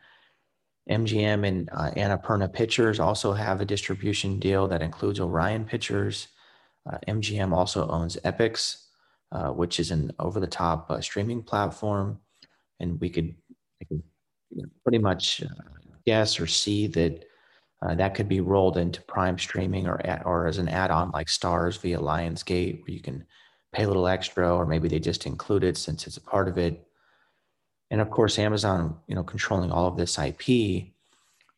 MGM 0.90 1.48
and 1.48 1.70
uh, 1.72 1.92
Annapurna 1.92 2.52
Pictures 2.52 3.00
also 3.00 3.32
have 3.34 3.62
a 3.62 3.66
distribution 3.66 4.40
deal 4.40 4.68
that 4.68 4.82
includes 4.82 5.20
Orion 5.20 5.66
Pictures. 5.66 6.30
Uh, 6.92 6.98
MGM 7.08 7.54
also 7.54 7.88
owns 7.90 8.18
Epix, 8.26 8.88
uh, 9.32 9.50
which 9.50 9.80
is 9.80 9.92
an 9.92 10.12
over-the-top 10.20 10.90
uh, 10.90 11.02
streaming 11.02 11.44
platform, 11.44 12.20
and 12.80 13.00
we 13.00 13.10
could, 13.10 13.36
we 13.80 13.86
could 13.86 14.04
you 14.52 14.64
know, 14.64 14.70
pretty 14.84 14.98
much 14.98 15.44
uh, 15.44 15.64
guess 16.06 16.40
or 16.40 16.48
see 16.48 16.88
that 16.88 17.26
uh, 17.82 17.96
that 17.96 18.14
could 18.14 18.28
be 18.28 18.42
rolled 18.42 18.78
into 18.78 19.02
Prime 19.04 19.38
streaming 19.38 19.88
or 19.88 20.06
at, 20.06 20.26
or 20.26 20.48
as 20.48 20.58
an 20.58 20.68
add-on 20.68 21.12
like 21.12 21.28
Starz 21.28 21.80
via 21.80 21.98
Lionsgate, 21.98 22.82
where 22.82 22.92
you 22.92 23.00
can 23.00 23.26
pay 23.72 23.84
a 23.84 23.88
little 23.88 24.08
extra, 24.08 24.54
or 24.54 24.66
maybe 24.66 24.90
they 24.90 25.00
just 25.00 25.26
include 25.26 25.64
it 25.64 25.78
since 25.78 26.06
it's 26.06 26.18
a 26.18 26.22
part 26.22 26.48
of 26.48 26.58
it. 26.58 26.86
And 27.92 28.02
of 28.02 28.10
course, 28.10 28.38
Amazon, 28.38 28.98
you 29.08 29.16
know, 29.16 29.24
controlling 29.24 29.72
all 29.72 29.88
of 29.88 29.96
this 29.96 30.18
IP, 30.18 30.88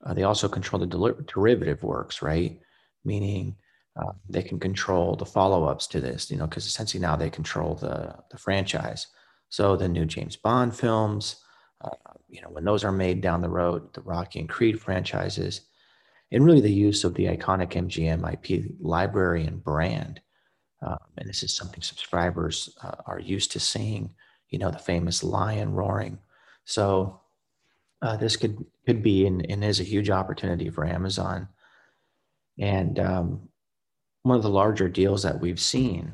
uh, 0.03 0.13
they 0.13 0.23
also 0.23 0.47
control 0.47 0.79
the 0.79 0.85
der- 0.85 1.21
derivative 1.23 1.83
works, 1.83 2.21
right? 2.21 2.59
Meaning 3.03 3.55
uh, 3.95 4.13
they 4.29 4.41
can 4.41 4.59
control 4.59 5.15
the 5.15 5.25
follow-ups 5.25 5.87
to 5.87 5.99
this, 5.99 6.31
you 6.31 6.37
know, 6.37 6.47
because 6.47 6.65
essentially 6.65 7.01
now 7.01 7.15
they 7.15 7.29
control 7.29 7.75
the 7.75 8.15
the 8.31 8.37
franchise. 8.37 9.07
So 9.49 9.75
the 9.75 9.89
new 9.89 10.05
James 10.05 10.37
Bond 10.37 10.75
films, 10.75 11.37
uh, 11.81 11.89
you 12.29 12.41
know, 12.41 12.49
when 12.49 12.63
those 12.63 12.83
are 12.85 12.91
made 12.91 13.21
down 13.21 13.41
the 13.41 13.49
road, 13.49 13.93
the 13.93 14.01
Rocky 14.01 14.39
and 14.39 14.47
Creed 14.49 14.79
franchises, 14.79 15.61
and 16.31 16.45
really 16.45 16.61
the 16.61 16.71
use 16.71 17.03
of 17.03 17.15
the 17.15 17.25
iconic 17.25 17.71
MGM 17.71 18.31
IP 18.33 18.71
library 18.79 19.45
and 19.45 19.63
brand. 19.63 20.21
Um, 20.81 20.97
and 21.17 21.29
this 21.29 21.43
is 21.43 21.55
something 21.55 21.81
subscribers 21.81 22.75
uh, 22.83 22.95
are 23.05 23.19
used 23.19 23.51
to 23.51 23.59
seeing 23.59 24.15
you 24.51 24.59
know, 24.59 24.69
the 24.69 24.77
famous 24.77 25.23
lion 25.23 25.73
roaring. 25.73 26.19
So 26.65 27.21
uh, 28.01 28.17
this 28.17 28.35
could 28.35 28.63
could 28.85 29.01
be 29.01 29.25
and, 29.25 29.45
and 29.49 29.63
is 29.63 29.79
a 29.79 29.85
huge 29.85 30.09
opportunity 30.09 30.69
for 30.69 30.85
Amazon. 30.85 31.47
And 32.59 32.99
um, 32.99 33.49
one 34.23 34.37
of 34.37 34.43
the 34.43 34.49
larger 34.49 34.87
deals 34.87 35.23
that 35.23 35.39
we've 35.39 35.59
seen. 35.59 36.13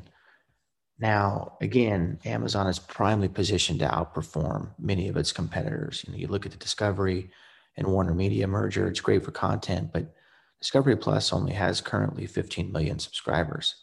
Now, 0.98 1.56
again, 1.60 2.18
Amazon 2.24 2.66
is 2.66 2.78
primarily 2.78 3.28
positioned 3.28 3.80
to 3.80 3.86
outperform 3.86 4.70
many 4.78 5.08
of 5.08 5.16
its 5.16 5.32
competitors. 5.32 6.04
You 6.06 6.12
know, 6.12 6.18
you 6.18 6.26
look 6.26 6.44
at 6.44 6.52
the 6.52 6.58
Discovery 6.58 7.30
and 7.76 7.86
Warner 7.86 8.14
Media 8.14 8.46
merger; 8.48 8.88
it's 8.88 9.00
great 9.00 9.24
for 9.24 9.30
content, 9.30 9.92
but 9.92 10.14
Discovery 10.60 10.96
Plus 10.96 11.32
only 11.32 11.52
has 11.52 11.80
currently 11.80 12.26
15 12.26 12.72
million 12.72 12.98
subscribers. 12.98 13.76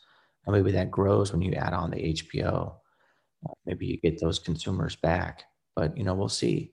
And 0.45 0.53
maybe 0.55 0.71
that 0.73 0.91
grows 0.91 1.31
when 1.31 1.41
you 1.41 1.53
add 1.53 1.73
on 1.73 1.91
the 1.91 2.13
HBO 2.13 2.75
maybe 3.65 3.85
you 3.85 3.97
get 3.97 4.19
those 4.19 4.39
consumers 4.39 4.95
back. 4.95 5.43
But 5.75 5.97
you 5.97 6.03
know, 6.03 6.13
we'll 6.13 6.29
see. 6.29 6.71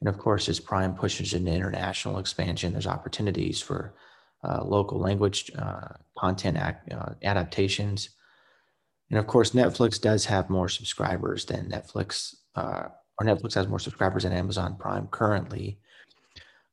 And 0.00 0.08
of 0.08 0.18
course, 0.18 0.48
as 0.48 0.60
Prime 0.60 0.94
pushes 0.94 1.34
into 1.34 1.50
international 1.50 2.18
expansion, 2.18 2.72
there's 2.72 2.86
opportunities 2.86 3.60
for 3.60 3.94
uh, 4.44 4.62
local 4.64 4.98
language 4.98 5.50
uh, 5.58 5.88
content 6.16 6.56
act, 6.56 6.92
uh, 6.92 7.14
adaptations. 7.22 8.10
And 9.10 9.18
of 9.18 9.26
course, 9.26 9.50
Netflix 9.50 10.00
does 10.00 10.24
have 10.26 10.50
more 10.50 10.68
subscribers 10.68 11.44
than 11.44 11.70
Netflix, 11.70 12.36
uh, 12.54 12.88
or 13.18 13.26
Netflix 13.26 13.54
has 13.54 13.66
more 13.66 13.78
subscribers 13.78 14.22
than 14.22 14.32
Amazon 14.32 14.76
Prime 14.76 15.08
currently, 15.08 15.78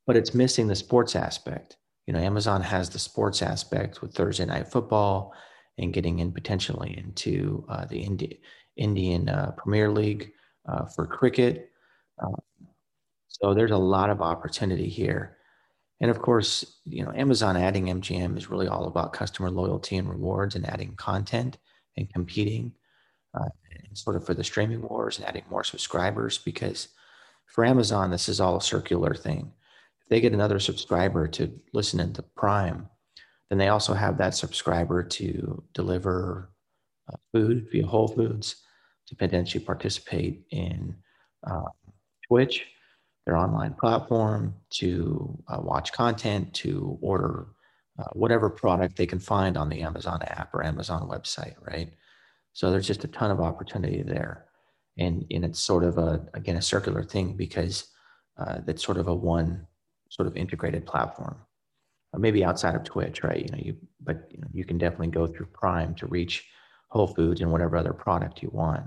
but 0.05 0.15
it's 0.15 0.33
missing 0.33 0.67
the 0.67 0.75
sports 0.75 1.15
aspect. 1.15 1.77
You 2.05 2.13
know, 2.13 2.19
Amazon 2.19 2.61
has 2.61 2.89
the 2.89 2.99
sports 2.99 3.41
aspect 3.41 4.01
with 4.01 4.13
Thursday 4.13 4.45
Night 4.45 4.67
Football 4.67 5.33
and 5.79 5.93
getting 5.93 6.19
in 6.19 6.31
potentially 6.31 6.95
into 6.97 7.65
uh, 7.67 7.85
the 7.85 7.99
Indi- 7.99 8.41
Indian 8.77 9.29
Premier 9.57 9.89
League 9.91 10.31
for 10.93 11.07
cricket. 11.07 11.71
So 13.27 13.53
there's 13.53 13.71
a 13.71 13.77
lot 13.77 14.09
of 14.09 14.21
opportunity 14.21 14.87
here. 14.87 15.37
And 16.01 16.11
of 16.11 16.21
course, 16.21 16.79
you 16.85 17.03
know, 17.03 17.11
Amazon 17.15 17.55
adding 17.55 17.85
MGM 17.85 18.37
is 18.37 18.49
really 18.49 18.67
all 18.67 18.85
about 18.85 19.13
customer 19.13 19.49
loyalty 19.49 19.97
and 19.97 20.09
rewards 20.09 20.55
and 20.55 20.67
adding 20.67 20.95
content 20.95 21.57
and 21.97 22.11
competing 22.11 22.73
uh, 23.33 23.49
and 23.71 23.97
sort 23.97 24.15
of 24.15 24.25
for 24.25 24.33
the 24.33 24.43
streaming 24.43 24.81
wars 24.81 25.17
and 25.17 25.27
adding 25.27 25.43
more 25.49 25.63
subscribers 25.63 26.37
because 26.37 26.89
for 27.45 27.63
Amazon, 27.63 28.11
this 28.11 28.27
is 28.27 28.41
all 28.41 28.57
a 28.57 28.61
circular 28.61 29.13
thing. 29.13 29.51
If 30.01 30.09
they 30.09 30.19
get 30.19 30.33
another 30.33 30.59
subscriber 30.59 31.27
to 31.29 31.51
listen 31.73 31.99
into 31.99 32.21
Prime, 32.21 32.89
then 33.49 33.57
they 33.57 33.69
also 33.69 33.93
have 33.93 34.17
that 34.17 34.35
subscriber 34.35 35.03
to 35.03 35.63
deliver 35.73 36.51
uh, 37.11 37.15
food 37.31 37.67
via 37.71 37.85
Whole 37.85 38.07
Foods 38.07 38.57
to 39.07 39.15
potentially 39.15 39.63
participate 39.63 40.43
in 40.49 40.95
uh, 41.45 41.69
Twitch, 42.27 42.65
their 43.25 43.37
online 43.37 43.73
platform, 43.73 44.55
to 44.69 45.37
uh, 45.47 45.59
watch 45.61 45.91
content, 45.91 46.53
to 46.53 46.97
order 47.01 47.47
uh, 47.97 48.03
whatever 48.13 48.49
product 48.49 48.97
they 48.97 49.05
can 49.05 49.19
find 49.19 49.57
on 49.57 49.69
the 49.69 49.81
Amazon 49.81 50.21
app 50.23 50.53
or 50.53 50.63
Amazon 50.63 51.07
website, 51.09 51.55
right? 51.61 51.93
So 52.53 52.69
there's 52.69 52.87
just 52.87 53.03
a 53.03 53.07
ton 53.07 53.31
of 53.31 53.39
opportunity 53.39 54.01
there. 54.03 54.45
And, 54.97 55.25
and 55.31 55.43
it's 55.43 55.59
sort 55.59 55.83
of 55.83 55.97
a, 55.97 56.25
again, 56.33 56.57
a 56.57 56.61
circular 56.61 57.03
thing 57.03 57.35
because 57.35 57.87
uh, 58.37 58.59
that's 58.65 58.83
sort 58.83 58.97
of 58.97 59.07
a 59.07 59.15
one 59.15 59.65
sort 60.09 60.27
of 60.27 60.37
integrated 60.37 60.85
platform. 60.85 61.37
Uh, 62.13 62.19
maybe 62.19 62.43
outside 62.45 62.75
of 62.75 62.83
Twitch, 62.83 63.23
right? 63.23 63.43
You 63.43 63.51
know, 63.51 63.61
you, 63.61 63.75
but 64.01 64.29
you, 64.31 64.39
know, 64.39 64.47
you 64.53 64.63
can 64.65 64.77
definitely 64.77 65.07
go 65.07 65.27
through 65.27 65.47
Prime 65.47 65.95
to 65.95 66.07
reach 66.07 66.45
Whole 66.89 67.07
Foods 67.07 67.41
and 67.41 67.51
whatever 67.51 67.75
other 67.75 67.93
product 67.93 68.41
you 68.41 68.49
want. 68.53 68.83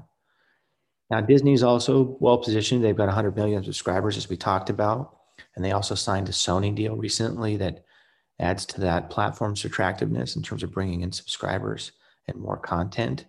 Now, 1.10 1.20
Disney's 1.20 1.62
also 1.62 2.16
well 2.20 2.38
positioned. 2.38 2.84
They've 2.84 2.96
got 2.96 3.06
100 3.06 3.34
million 3.34 3.64
subscribers, 3.64 4.16
as 4.16 4.28
we 4.28 4.36
talked 4.36 4.70
about. 4.70 5.16
And 5.56 5.64
they 5.64 5.72
also 5.72 5.94
signed 5.94 6.28
a 6.28 6.32
Sony 6.32 6.74
deal 6.74 6.96
recently 6.96 7.56
that 7.56 7.84
adds 8.40 8.66
to 8.66 8.80
that 8.82 9.10
platform's 9.10 9.64
attractiveness 9.64 10.36
in 10.36 10.42
terms 10.42 10.62
of 10.62 10.72
bringing 10.72 11.00
in 11.02 11.12
subscribers 11.12 11.92
and 12.28 12.38
more 12.38 12.58
content 12.58 13.24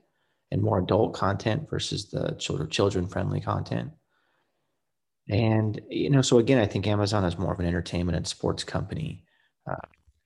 and 0.51 0.61
more 0.61 0.79
adult 0.79 1.13
content 1.13 1.69
versus 1.69 2.09
the 2.09 2.35
children 2.37 3.07
friendly 3.07 3.39
content. 3.39 3.91
And, 5.29 5.79
you 5.89 6.09
know, 6.09 6.21
so 6.21 6.39
again, 6.39 6.57
I 6.57 6.65
think 6.65 6.87
Amazon 6.87 7.23
is 7.23 7.37
more 7.37 7.53
of 7.53 7.59
an 7.59 7.67
entertainment 7.67 8.17
and 8.17 8.27
sports 8.27 8.63
company. 8.63 9.23
Uh, 9.69 9.75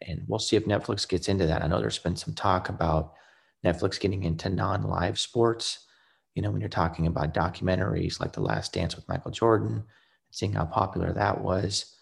and 0.08 0.24
we'll 0.28 0.40
see 0.40 0.56
if 0.56 0.66
Netflix 0.66 1.08
gets 1.08 1.28
into 1.28 1.46
that. 1.46 1.62
I 1.62 1.68
know 1.68 1.80
there's 1.80 2.00
been 2.00 2.16
some 2.16 2.34
talk 2.34 2.70
about 2.70 3.14
Netflix 3.66 4.00
getting 4.00 4.24
into 4.24 4.50
non 4.50 4.84
live 4.84 5.20
sports 5.20 5.86
you 6.36 6.42
know, 6.42 6.52
when 6.52 6.62
you're 6.62 6.70
talking 6.70 7.08
about 7.08 7.34
documentaries 7.34 8.20
like 8.20 8.34
The 8.34 8.42
Last 8.42 8.74
Dance 8.74 8.96
with 8.96 9.08
Michael 9.08 9.32
Jordan, 9.32 9.84
seeing 10.32 10.54
how 10.54 10.66
popular 10.66 11.14
that 11.14 11.42
was, 11.42 11.96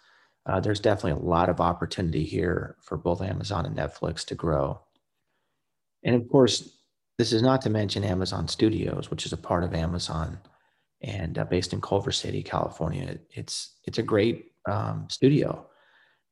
uh, 0.46 0.60
there's 0.60 0.80
definitely 0.80 1.22
a 1.22 1.28
lot 1.28 1.50
of 1.50 1.60
opportunity 1.60 2.24
here 2.24 2.78
for 2.82 2.98
both 2.98 3.22
Amazon 3.22 3.66
and 3.66 3.78
Netflix 3.78 4.26
to 4.26 4.36
grow. 4.36 4.82
And 6.04 6.16
of 6.16 6.28
course, 6.30 6.78
this 7.18 7.34
is 7.34 7.42
not 7.42 7.62
to 7.64 7.70
mention 7.70 8.04
Amazon 8.04 8.48
Studios, 8.48 9.12
which 9.12 9.26
is 9.26 9.34
a 9.34 9.38
part 9.38 9.64
of 9.64 9.76
Amazon 9.76 10.40
and 11.02 11.38
uh, 11.38 11.46
based 11.46 11.74
in 11.74 11.82
Culver 11.82 12.12
City, 12.12 12.42
California. 12.42 13.18
It's 13.32 13.78
it's 13.86 13.98
a 13.98 14.04
great 14.04 14.52
um, 14.68 15.08
studio, 15.10 15.68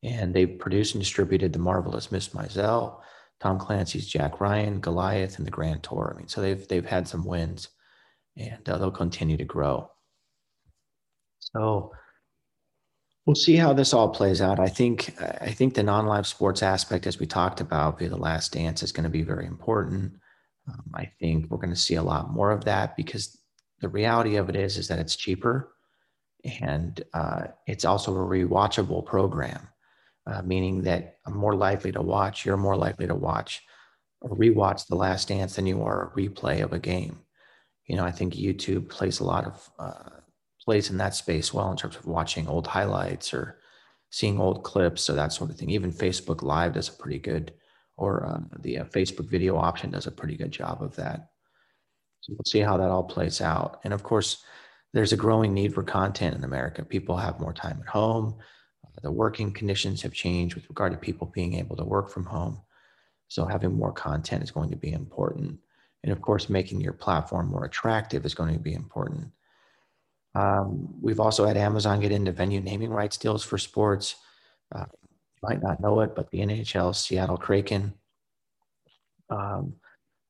and 0.03 0.33
they 0.33 0.45
produced 0.45 0.95
and 0.95 1.01
distributed 1.01 1.53
the 1.53 1.59
marvelous 1.59 2.11
Miss 2.11 2.29
Maisel, 2.29 3.01
Tom 3.39 3.59
Clancy's 3.59 4.07
Jack 4.07 4.39
Ryan, 4.39 4.79
Goliath, 4.79 5.37
and 5.37 5.45
the 5.45 5.51
Grand 5.51 5.83
Tour. 5.83 6.13
I 6.13 6.17
mean, 6.17 6.27
so 6.27 6.41
they've 6.41 6.67
they've 6.67 6.85
had 6.85 7.07
some 7.07 7.25
wins 7.25 7.69
and 8.39 8.67
uh, 8.67 8.77
they'll 8.77 8.91
continue 8.91 9.37
to 9.37 9.43
grow. 9.43 9.89
So 11.39 11.91
we'll 13.25 13.35
see 13.35 13.55
how 13.55 13.73
this 13.73 13.93
all 13.93 14.09
plays 14.09 14.41
out. 14.41 14.59
I 14.59 14.69
think 14.69 15.13
I 15.21 15.51
think 15.51 15.73
the 15.73 15.83
non-live 15.83 16.25
sports 16.25 16.63
aspect, 16.63 17.05
as 17.05 17.19
we 17.19 17.25
talked 17.25 17.61
about 17.61 17.99
via 17.99 18.09
the 18.09 18.17
Last 18.17 18.53
Dance, 18.53 18.81
is 18.81 18.91
going 18.91 19.03
to 19.03 19.09
be 19.09 19.23
very 19.23 19.45
important. 19.45 20.13
Um, 20.67 20.83
I 20.93 21.11
think 21.19 21.49
we're 21.49 21.57
going 21.57 21.69
to 21.69 21.75
see 21.75 21.95
a 21.95 22.03
lot 22.03 22.31
more 22.31 22.51
of 22.51 22.65
that 22.65 22.95
because 22.95 23.37
the 23.81 23.89
reality 23.89 24.35
of 24.37 24.49
it 24.49 24.55
is 24.55 24.77
is 24.77 24.87
that 24.87 24.99
it's 24.99 25.15
cheaper, 25.15 25.73
and 26.61 27.03
uh, 27.13 27.47
it's 27.67 27.85
also 27.85 28.13
a 28.13 28.27
rewatchable 28.27 29.05
program, 29.05 29.67
uh, 30.27 30.41
meaning 30.43 30.83
that 30.83 31.17
I'm 31.25 31.35
more 31.35 31.55
likely 31.55 31.91
to 31.93 32.01
watch. 32.01 32.45
You're 32.45 32.57
more 32.57 32.77
likely 32.77 33.07
to 33.07 33.15
watch 33.15 33.63
or 34.21 34.35
rewatch 34.35 34.87
the 34.87 34.95
Last 34.95 35.29
Dance 35.29 35.55
than 35.55 35.65
you 35.65 35.81
are 35.83 36.07
a 36.07 36.19
replay 36.19 36.61
of 36.61 36.73
a 36.73 36.79
game 36.79 37.19
you 37.89 37.95
know, 37.95 38.05
I 38.05 38.11
think 38.11 38.35
YouTube 38.35 38.87
plays 38.87 39.19
a 39.19 39.23
lot 39.23 39.45
of 39.45 39.71
uh, 39.79 40.09
plays 40.63 40.91
in 40.91 40.97
that 40.97 41.15
space 41.15 41.51
well 41.53 41.71
in 41.71 41.77
terms 41.77 41.95
of 41.95 42.05
watching 42.05 42.47
old 42.47 42.67
highlights 42.67 43.33
or 43.33 43.59
seeing 44.11 44.39
old 44.39 44.63
clips 44.63 45.09
or 45.09 45.13
that 45.13 45.33
sort 45.33 45.49
of 45.49 45.57
thing. 45.57 45.71
Even 45.71 45.91
Facebook 45.91 46.43
Live 46.43 46.73
does 46.73 46.89
a 46.89 46.93
pretty 46.93 47.17
good, 47.17 47.51
or 47.97 48.25
uh, 48.27 48.41
the 48.59 48.77
uh, 48.77 48.85
Facebook 48.85 49.27
video 49.27 49.57
option 49.57 49.89
does 49.89 50.05
a 50.05 50.11
pretty 50.11 50.37
good 50.37 50.51
job 50.51 50.83
of 50.83 50.95
that. 50.97 51.29
So 52.21 52.33
we'll 52.33 52.45
see 52.45 52.59
how 52.59 52.77
that 52.77 52.91
all 52.91 53.03
plays 53.03 53.41
out. 53.41 53.79
And 53.83 53.91
of 53.91 54.03
course, 54.03 54.43
there's 54.93 55.13
a 55.13 55.17
growing 55.17 55.53
need 55.53 55.73
for 55.73 55.83
content 55.83 56.35
in 56.35 56.43
America. 56.43 56.85
People 56.85 57.17
have 57.17 57.39
more 57.39 57.53
time 57.53 57.79
at 57.81 57.89
home. 57.89 58.37
The 59.01 59.11
working 59.11 59.51
conditions 59.51 60.03
have 60.03 60.13
changed 60.13 60.53
with 60.53 60.69
regard 60.69 60.91
to 60.91 60.97
people 60.99 61.31
being 61.33 61.55
able 61.55 61.75
to 61.77 61.85
work 61.85 62.11
from 62.11 62.25
home. 62.25 62.61
So 63.29 63.45
having 63.45 63.73
more 63.73 63.93
content 63.93 64.43
is 64.43 64.51
going 64.51 64.69
to 64.69 64.75
be 64.75 64.91
important. 64.91 65.59
And 66.03 66.11
of 66.11 66.21
course, 66.21 66.49
making 66.49 66.81
your 66.81 66.93
platform 66.93 67.47
more 67.47 67.65
attractive 67.65 68.25
is 68.25 68.33
going 68.33 68.53
to 68.53 68.59
be 68.59 68.73
important. 68.73 69.27
Um, 70.35 70.93
we've 71.01 71.19
also 71.19 71.45
had 71.45 71.57
Amazon 71.57 71.99
get 71.99 72.11
into 72.11 72.31
venue 72.31 72.61
naming 72.61 72.91
rights 72.91 73.17
deals 73.17 73.43
for 73.43 73.57
sports. 73.57 74.15
Uh, 74.73 74.85
might 75.41 75.61
not 75.61 75.79
know 75.79 76.01
it, 76.01 76.15
but 76.15 76.29
the 76.31 76.39
NHL 76.39 76.95
Seattle 76.95 77.37
Kraken, 77.37 77.93
um, 79.29 79.73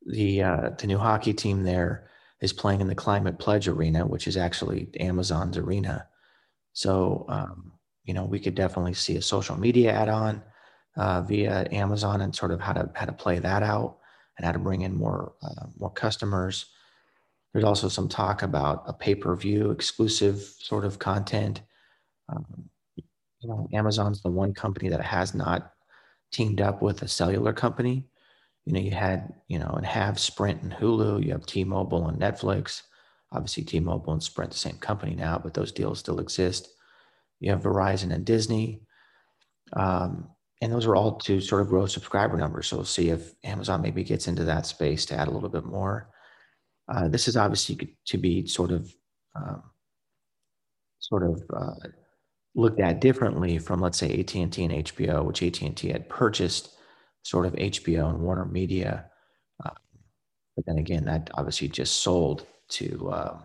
the 0.05 0.43
uh, 0.43 0.69
the 0.77 0.87
new 0.87 0.97
hockey 0.97 1.33
team 1.33 1.63
there 1.63 2.09
is 2.41 2.53
playing 2.53 2.81
in 2.81 2.87
the 2.87 2.95
Climate 2.95 3.37
Pledge 3.37 3.67
Arena, 3.67 4.05
which 4.05 4.27
is 4.27 4.37
actually 4.37 4.87
Amazon's 4.99 5.57
arena. 5.57 6.07
So 6.73 7.25
um, 7.27 7.73
you 8.05 8.13
know 8.13 8.25
we 8.25 8.39
could 8.39 8.55
definitely 8.55 8.93
see 8.93 9.17
a 9.17 9.21
social 9.21 9.59
media 9.59 9.91
add-on 9.91 10.41
uh, 10.95 11.21
via 11.21 11.67
Amazon 11.71 12.21
and 12.21 12.35
sort 12.35 12.51
of 12.51 12.61
how 12.61 12.73
to 12.73 12.89
how 12.95 13.05
to 13.05 13.13
play 13.13 13.39
that 13.39 13.63
out 13.63 13.98
and 14.39 14.45
how 14.45 14.53
to 14.53 14.59
bring 14.59 14.81
in 14.81 14.95
more 14.95 15.33
uh, 15.43 15.65
more 15.77 15.91
customers. 15.91 16.67
There's 17.51 17.65
also 17.65 17.89
some 17.89 18.07
talk 18.07 18.41
about 18.41 18.83
a 18.87 18.93
pay-per-view 18.93 19.71
exclusive 19.71 20.39
sort 20.59 20.85
of 20.85 20.97
content. 20.97 21.61
Um, 22.29 22.69
you 22.95 23.49
know, 23.49 23.67
Amazon's 23.73 24.21
the 24.21 24.29
one 24.29 24.53
company 24.53 24.87
that 24.89 25.01
has 25.01 25.33
not 25.33 25.73
teamed 26.31 26.61
up 26.61 26.81
with 26.81 27.01
a 27.01 27.07
cellular 27.07 27.51
company. 27.51 28.05
You 28.65 28.73
know, 28.73 28.79
you 28.79 28.91
had, 28.91 29.33
you 29.47 29.59
know, 29.59 29.73
and 29.75 29.85
have 29.85 30.19
Sprint 30.19 30.61
and 30.61 30.71
Hulu, 30.71 31.25
you 31.25 31.31
have 31.31 31.45
T-Mobile 31.45 32.07
and 32.07 32.19
Netflix. 32.19 32.83
Obviously, 33.31 33.63
T-Mobile 33.63 34.13
and 34.13 34.23
Sprint, 34.23 34.51
the 34.51 34.57
same 34.57 34.77
company 34.77 35.15
now, 35.15 35.37
but 35.37 35.53
those 35.53 35.71
deals 35.73 35.99
still 35.99 36.19
exist. 36.19 36.69
You 37.39 37.51
have 37.51 37.63
Verizon 37.63 38.13
and 38.13 38.23
Disney. 38.23 38.83
Um, 39.73 40.29
and 40.61 40.71
those 40.71 40.85
are 40.85 40.95
all 40.95 41.15
to 41.15 41.39
sort 41.39 41.61
of 41.61 41.69
grow 41.69 41.85
subscriber 41.85 42.37
numbers. 42.37 42.67
So 42.67 42.77
we'll 42.77 42.85
see 42.85 43.09
if 43.09 43.33
Amazon 43.43 43.81
maybe 43.81 44.03
gets 44.03 44.27
into 44.27 44.43
that 44.45 44.65
space 44.65 45.05
to 45.07 45.15
add 45.15 45.27
a 45.27 45.31
little 45.31 45.49
bit 45.49 45.65
more. 45.65 46.09
Uh, 46.87 47.07
this 47.07 47.27
is 47.27 47.37
obviously 47.37 47.95
to 48.05 48.17
be 48.17 48.45
sort 48.47 48.71
of 48.71 48.91
um, 49.35 49.63
sort 50.99 51.23
of 51.23 51.43
uh, 51.55 51.87
looked 52.55 52.79
at 52.79 52.99
differently 52.99 53.57
from 53.57 53.79
let's 53.79 53.97
say 53.97 54.19
AT&T 54.19 54.41
and 54.41 54.49
HBO, 54.85 55.23
which 55.23 55.43
AT&T 55.43 55.87
had 55.87 56.09
purchased 56.09 56.75
sort 57.23 57.45
of 57.45 57.53
HBO 57.53 58.09
and 58.09 58.19
Warner 58.19 58.45
Media, 58.45 59.05
uh, 59.63 59.71
but 60.55 60.65
then 60.65 60.77
again 60.77 61.05
that 61.05 61.29
obviously 61.35 61.67
just 61.67 62.01
sold 62.01 62.45
to 62.69 63.09
uh, 63.09 63.37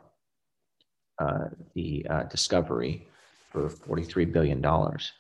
uh, 1.21 1.44
the 1.75 2.06
uh, 2.09 2.23
Discovery 2.25 3.06
for 3.50 3.68
43 3.68 4.25
billion 4.26 4.61
dollars. 4.61 5.12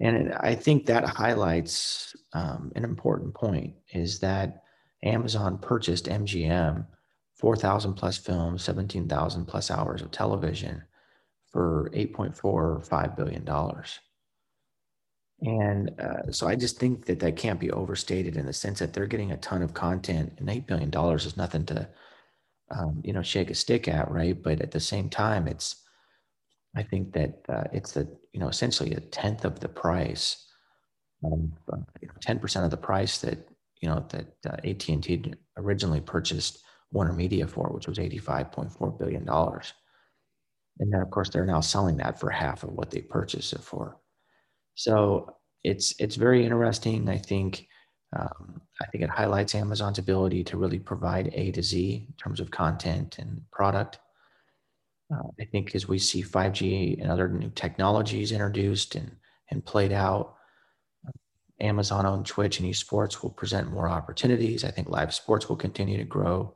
And 0.00 0.32
I 0.34 0.54
think 0.54 0.86
that 0.86 1.04
highlights 1.04 2.14
um, 2.32 2.72
an 2.76 2.84
important 2.84 3.34
point 3.34 3.74
is 3.92 4.20
that 4.20 4.62
Amazon 5.02 5.58
purchased 5.58 6.06
MGM 6.06 6.86
4,000 7.34 7.94
plus 7.94 8.16
films, 8.16 8.64
17,000 8.64 9.46
plus 9.46 9.70
hours 9.70 10.02
of 10.02 10.10
television 10.10 10.82
for 11.50 11.90
8.45 11.94 13.16
billion 13.16 13.44
dollars. 13.44 14.00
And 15.40 15.92
uh, 16.00 16.32
so 16.32 16.48
I 16.48 16.56
just 16.56 16.78
think 16.78 17.06
that 17.06 17.20
that 17.20 17.36
can't 17.36 17.60
be 17.60 17.70
overstated 17.70 18.36
in 18.36 18.46
the 18.46 18.52
sense 18.52 18.80
that 18.80 18.92
they're 18.92 19.06
getting 19.06 19.30
a 19.30 19.36
ton 19.36 19.62
of 19.62 19.72
content, 19.72 20.32
and 20.38 20.50
eight 20.50 20.66
billion 20.66 20.90
dollars 20.90 21.26
is 21.26 21.36
nothing 21.36 21.64
to, 21.66 21.88
um, 22.72 23.00
you 23.04 23.12
know, 23.12 23.22
shake 23.22 23.50
a 23.50 23.54
stick 23.54 23.86
at, 23.86 24.10
right? 24.10 24.40
But 24.40 24.60
at 24.60 24.72
the 24.72 24.80
same 24.80 25.08
time, 25.08 25.46
it's, 25.46 25.76
I 26.78 26.82
think 26.82 27.12
that 27.12 27.32
uh, 27.48 27.64
it's 27.72 27.92
the, 27.92 28.04
you 28.32 28.40
know, 28.40 28.48
essentially 28.48 28.92
a 28.94 29.00
tenth 29.00 29.44
of 29.44 29.58
the 29.58 29.68
price, 29.68 30.46
um, 31.24 31.52
ten 32.20 32.38
percent 32.38 32.64
of 32.64 32.70
the 32.70 32.76
price 32.90 33.18
that 33.18 33.38
you 33.80 33.88
know 33.88 34.06
that 34.10 34.26
uh, 34.46 34.68
AT 34.68 34.88
and 34.88 35.02
T 35.02 35.34
originally 35.56 36.00
purchased 36.00 36.62
Warner 36.92 37.12
Media 37.12 37.46
for, 37.46 37.66
which 37.74 37.88
was 37.88 37.98
eighty-five 37.98 38.52
point 38.52 38.72
four 38.72 38.90
billion 38.90 39.24
dollars. 39.24 39.72
And 40.80 40.92
then, 40.92 41.02
of 41.02 41.10
course, 41.10 41.30
they're 41.30 41.44
now 41.54 41.60
selling 41.60 41.96
that 41.96 42.20
for 42.20 42.30
half 42.30 42.62
of 42.62 42.70
what 42.70 42.90
they 42.90 43.00
purchased 43.00 43.52
it 43.52 43.62
for. 43.62 43.96
So 44.74 45.34
it's 45.64 45.94
it's 45.98 46.14
very 46.14 46.44
interesting. 46.44 47.08
I 47.08 47.18
think 47.18 47.66
um, 48.16 48.60
I 48.80 48.86
think 48.86 49.02
it 49.02 49.10
highlights 49.10 49.54
Amazon's 49.54 49.98
ability 49.98 50.44
to 50.44 50.56
really 50.56 50.78
provide 50.78 51.30
A 51.34 51.50
to 51.52 51.62
Z 51.62 52.06
in 52.08 52.14
terms 52.14 52.40
of 52.40 52.52
content 52.52 53.18
and 53.18 53.42
product. 53.50 53.98
Uh, 55.12 55.28
I 55.40 55.44
think 55.44 55.74
as 55.74 55.88
we 55.88 55.98
see 55.98 56.22
5G 56.22 57.00
and 57.00 57.10
other 57.10 57.28
new 57.28 57.50
technologies 57.50 58.32
introduced 58.32 58.94
and 58.94 59.16
and 59.50 59.64
played 59.64 59.92
out, 59.92 60.36
Amazon 61.60 62.06
on 62.06 62.22
Twitch 62.24 62.60
and 62.60 62.68
esports 62.68 63.22
will 63.22 63.30
present 63.30 63.72
more 63.72 63.88
opportunities. 63.88 64.64
I 64.64 64.70
think 64.70 64.88
live 64.88 65.14
sports 65.14 65.48
will 65.48 65.56
continue 65.56 65.96
to 65.96 66.04
grow. 66.04 66.54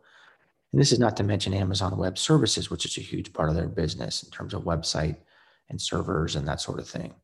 And 0.72 0.80
this 0.80 0.92
is 0.92 0.98
not 0.98 1.16
to 1.16 1.22
mention 1.22 1.54
Amazon 1.54 1.96
Web 1.98 2.18
Services, 2.18 2.70
which 2.70 2.84
is 2.84 2.96
a 2.98 3.00
huge 3.00 3.32
part 3.32 3.48
of 3.48 3.56
their 3.56 3.68
business 3.68 4.22
in 4.22 4.30
terms 4.30 4.54
of 4.54 4.62
website 4.62 5.16
and 5.68 5.80
servers 5.80 6.36
and 6.36 6.46
that 6.46 6.60
sort 6.60 6.78
of 6.78 6.88
thing. 6.88 7.14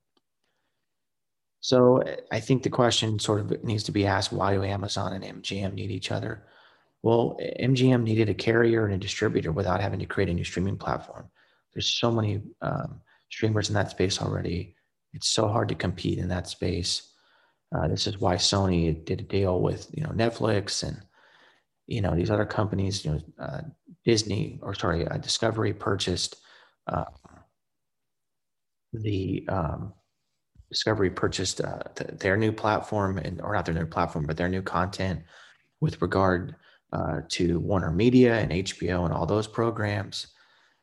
So 1.60 2.02
I 2.30 2.40
think 2.40 2.62
the 2.62 2.70
question 2.70 3.18
sort 3.18 3.40
of 3.40 3.64
needs 3.64 3.82
to 3.84 3.92
be 3.92 4.06
asked 4.06 4.32
why 4.32 4.54
do 4.54 4.62
Amazon 4.62 5.12
and 5.12 5.42
MGM 5.42 5.74
need 5.74 5.90
each 5.90 6.10
other? 6.10 6.44
Well, 7.02 7.38
MGM 7.60 8.02
needed 8.02 8.28
a 8.28 8.34
carrier 8.34 8.84
and 8.84 8.94
a 8.94 8.98
distributor 8.98 9.52
without 9.52 9.80
having 9.80 10.00
to 10.00 10.06
create 10.06 10.28
a 10.30 10.34
new 10.34 10.44
streaming 10.44 10.76
platform. 10.76 11.30
There's 11.72 11.90
so 11.90 12.10
many 12.10 12.42
um, 12.60 13.00
streamers 13.30 13.68
in 13.68 13.74
that 13.74 13.90
space 13.90 14.20
already. 14.20 14.74
It's 15.14 15.28
so 15.28 15.48
hard 15.48 15.68
to 15.68 15.74
compete 15.74 16.18
in 16.18 16.28
that 16.28 16.48
space. 16.48 17.12
Uh, 17.74 17.86
this 17.88 18.06
is 18.06 18.18
why 18.18 18.34
Sony 18.34 19.04
did 19.04 19.20
a 19.20 19.24
deal 19.24 19.60
with 19.60 19.88
you 19.92 20.02
know 20.02 20.10
Netflix 20.10 20.82
and 20.82 21.00
you 21.88 22.00
know 22.00 22.14
these 22.14 22.30
other 22.30 22.46
companies 22.46 23.04
you 23.04 23.12
know 23.12 23.20
uh, 23.40 23.60
disney 24.04 24.60
or 24.62 24.74
sorry 24.74 25.08
uh, 25.08 25.16
discovery 25.16 25.72
purchased 25.72 26.36
uh, 26.86 27.04
the 28.92 29.44
um, 29.48 29.92
discovery 30.70 31.10
purchased 31.10 31.60
uh, 31.60 31.82
th- 31.96 32.18
their 32.20 32.36
new 32.36 32.52
platform 32.52 33.18
and 33.18 33.40
or 33.40 33.54
not 33.54 33.64
their 33.64 33.74
new 33.74 33.86
platform 33.86 34.26
but 34.26 34.36
their 34.36 34.48
new 34.48 34.62
content 34.62 35.20
with 35.80 36.00
regard 36.02 36.54
uh, 36.92 37.20
to 37.28 37.60
warner 37.60 37.90
media 37.90 38.38
and 38.38 38.50
hbo 38.50 39.04
and 39.04 39.12
all 39.12 39.26
those 39.26 39.46
programs. 39.46 40.28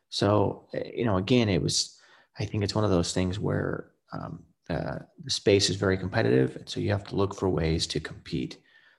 So 0.10 0.68
eh, 0.74 0.91
you 0.96 1.06
know 1.06 1.18
again 1.18 1.50
it 1.50 1.62
was 1.62 2.00
i 2.39 2.46
think 2.46 2.63
it's 2.63 2.76
one 2.76 2.84
of 2.84 2.91
those 2.91 3.13
things 3.13 3.39
where 3.39 3.91
um, 4.13 4.44
the 4.68 5.06
space 5.28 5.70
is 5.70 5.76
very 5.76 5.98
competitive 5.98 6.56
and 6.56 6.68
so 6.68 6.80
you 6.80 6.91
have 6.91 7.06
to 7.08 7.15
look 7.15 7.36
for 7.36 7.50
ways 7.50 7.86
to 7.88 8.00
compete. 8.00 8.58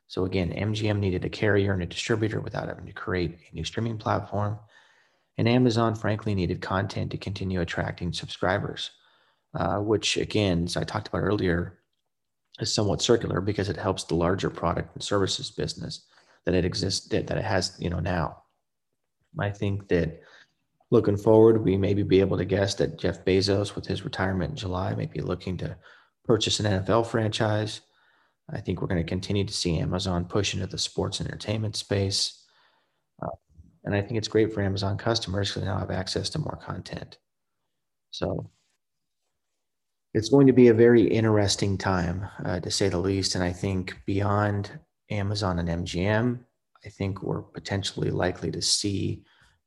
So 0.08 0.24
again, 0.24 0.52
MGM 0.52 1.00
needed 1.00 1.24
a 1.24 1.28
carrier 1.28 1.72
and 1.72 1.82
a 1.82 1.86
distributor 1.86 2.40
without 2.40 2.68
having 2.68 2.86
to 2.86 2.92
create 2.92 3.38
a 3.50 3.54
new 3.54 3.64
streaming 3.64 3.98
platform. 3.98 4.58
And 5.36 5.48
Amazon, 5.48 5.94
frankly, 5.94 6.34
needed 6.34 6.62
content 6.62 7.10
to 7.10 7.18
continue 7.18 7.60
attracting 7.60 8.12
subscribers, 8.12 8.92
uh, 9.54 9.78
which, 9.78 10.16
again, 10.16 10.64
as 10.64 10.76
I 10.76 10.84
talked 10.84 11.08
about 11.08 11.22
earlier, 11.22 11.80
is 12.60 12.72
somewhat 12.72 13.02
circular 13.02 13.40
because 13.40 13.68
it 13.68 13.76
helps 13.76 14.04
the 14.04 14.14
larger 14.14 14.48
product 14.48 14.94
and 14.94 15.02
services 15.02 15.50
business 15.50 16.06
that 16.46 16.54
it 16.54 16.64
exists 16.64 17.08
that, 17.08 17.26
that 17.26 17.36
it 17.36 17.44
has, 17.44 17.76
you 17.78 17.90
know, 17.90 18.00
now. 18.00 18.42
I 19.38 19.50
think 19.50 19.88
that 19.88 20.20
looking 20.90 21.16
forward, 21.16 21.62
we 21.62 21.76
maybe 21.76 22.02
be 22.02 22.20
able 22.20 22.38
to 22.38 22.44
guess 22.44 22.74
that 22.76 22.98
Jeff 22.98 23.24
Bezos, 23.24 23.74
with 23.74 23.86
his 23.86 24.04
retirement 24.04 24.50
in 24.50 24.56
July, 24.56 24.94
may 24.94 25.06
be 25.06 25.20
looking 25.20 25.58
to 25.58 25.76
purchase 26.24 26.60
an 26.60 26.66
NFL 26.66 27.06
franchise. 27.06 27.82
I 28.50 28.60
think 28.60 28.80
we're 28.80 28.88
going 28.88 29.02
to 29.02 29.08
continue 29.08 29.44
to 29.44 29.52
see 29.52 29.78
Amazon 29.78 30.24
push 30.24 30.54
into 30.54 30.66
the 30.66 30.78
sports 30.78 31.20
entertainment 31.20 31.76
space. 31.76 32.44
Uh, 33.20 33.34
and 33.84 33.94
I 33.94 34.00
think 34.00 34.18
it's 34.18 34.28
great 34.28 34.54
for 34.54 34.62
Amazon 34.62 34.96
customers 34.96 35.50
because 35.50 35.62
they 35.62 35.68
now 35.68 35.78
have 35.78 35.90
access 35.90 36.30
to 36.30 36.38
more 36.38 36.58
content. 36.64 37.18
So 38.12 38.50
it's 40.14 40.28
going 40.28 40.46
to 40.46 40.52
be 40.52 40.68
a 40.68 40.74
very 40.74 41.02
interesting 41.02 41.76
time, 41.76 42.26
uh, 42.44 42.60
to 42.60 42.70
say 42.70 42.88
the 42.88 42.98
least. 42.98 43.34
And 43.34 43.42
I 43.42 43.52
think 43.52 43.96
beyond 44.06 44.70
Amazon 45.10 45.58
and 45.58 45.86
MGM, 45.86 46.40
I 46.84 46.88
think 46.88 47.22
we're 47.22 47.42
potentially 47.42 48.10
likely 48.10 48.50
to 48.50 48.62
see 48.62 49.24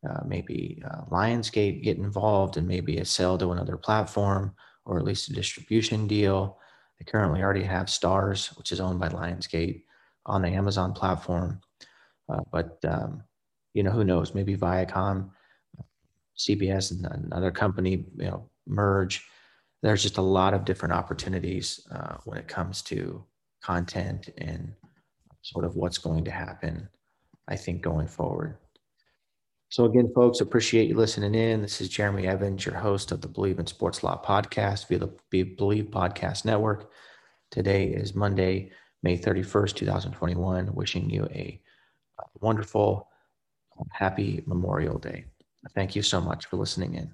uh, 0.09 0.21
maybe 0.25 0.81
uh, 0.89 1.01
Lionsgate 1.11 1.83
get 1.83 1.97
involved 1.97 2.57
and 2.57 2.67
maybe 2.67 2.97
a 2.97 3.05
sale 3.05 3.37
to 3.37 3.51
another 3.51 3.77
platform 3.77 4.55
or 4.85 4.97
at 4.97 5.05
least 5.05 5.29
a 5.29 5.33
distribution 5.33 6.07
deal. 6.07 6.57
They 6.97 7.05
currently 7.05 7.41
already 7.41 7.63
have 7.63 7.87
Starz, 7.87 8.57
which 8.57 8.71
is 8.71 8.79
owned 8.79 8.99
by 8.99 9.09
Lionsgate, 9.09 9.83
on 10.25 10.41
the 10.41 10.49
Amazon 10.49 10.93
platform. 10.93 11.59
Uh, 12.29 12.41
but 12.51 12.77
um, 12.87 13.23
you 13.73 13.83
know, 13.83 13.91
who 13.91 14.03
knows? 14.03 14.33
Maybe 14.33 14.55
Viacom, 14.55 15.29
CBS, 16.37 16.91
and 16.91 17.05
another 17.25 17.51
company, 17.51 18.05
you 18.17 18.25
know, 18.25 18.49
merge. 18.67 19.25
There's 19.81 20.03
just 20.03 20.17
a 20.17 20.21
lot 20.21 20.53
of 20.53 20.65
different 20.65 20.93
opportunities 20.93 21.87
uh, 21.91 22.17
when 22.25 22.37
it 22.37 22.47
comes 22.47 22.81
to 22.83 23.23
content 23.63 24.29
and 24.37 24.73
sort 25.49 25.65
of 25.65 25.75
what's 25.75 25.97
going 25.97 26.23
to 26.25 26.31
happen. 26.31 26.87
I 27.47 27.55
think 27.55 27.81
going 27.81 28.07
forward. 28.07 28.57
So 29.69 29.85
again, 29.85 30.11
folks, 30.13 30.41
appreciate 30.41 30.87
you 30.87 30.95
listening 30.95 31.33
in. 31.33 31.61
This 31.61 31.81
is 31.81 31.89
Jeremy 31.89 32.27
Evans, 32.27 32.65
your 32.65 32.75
host 32.75 33.11
of 33.11 33.21
the 33.21 33.27
Bleav 33.27 33.59
in 33.59 33.65
Sports 33.65 34.03
Law 34.03 34.21
podcast 34.23 34.87
via 34.87 34.99
the 34.99 35.09
Bleav 35.31 35.89
Podcast 35.89 36.45
Network. 36.45 36.91
Today 37.49 37.85
is 37.85 38.13
Monday, 38.13 38.71
May 39.01 39.17
31st, 39.17 39.75
2021. 39.75 40.73
Wishing 40.75 41.09
you 41.09 41.25
a 41.25 41.59
uh, 42.19 42.23
wonderful, 42.41 43.09
happy 43.91 44.43
Memorial 44.45 44.99
Day. 44.99 45.25
Thank 45.73 45.95
you 45.95 46.03
so 46.03 46.21
much 46.21 46.45
for 46.45 46.57
listening 46.57 46.95
in. 46.95 47.13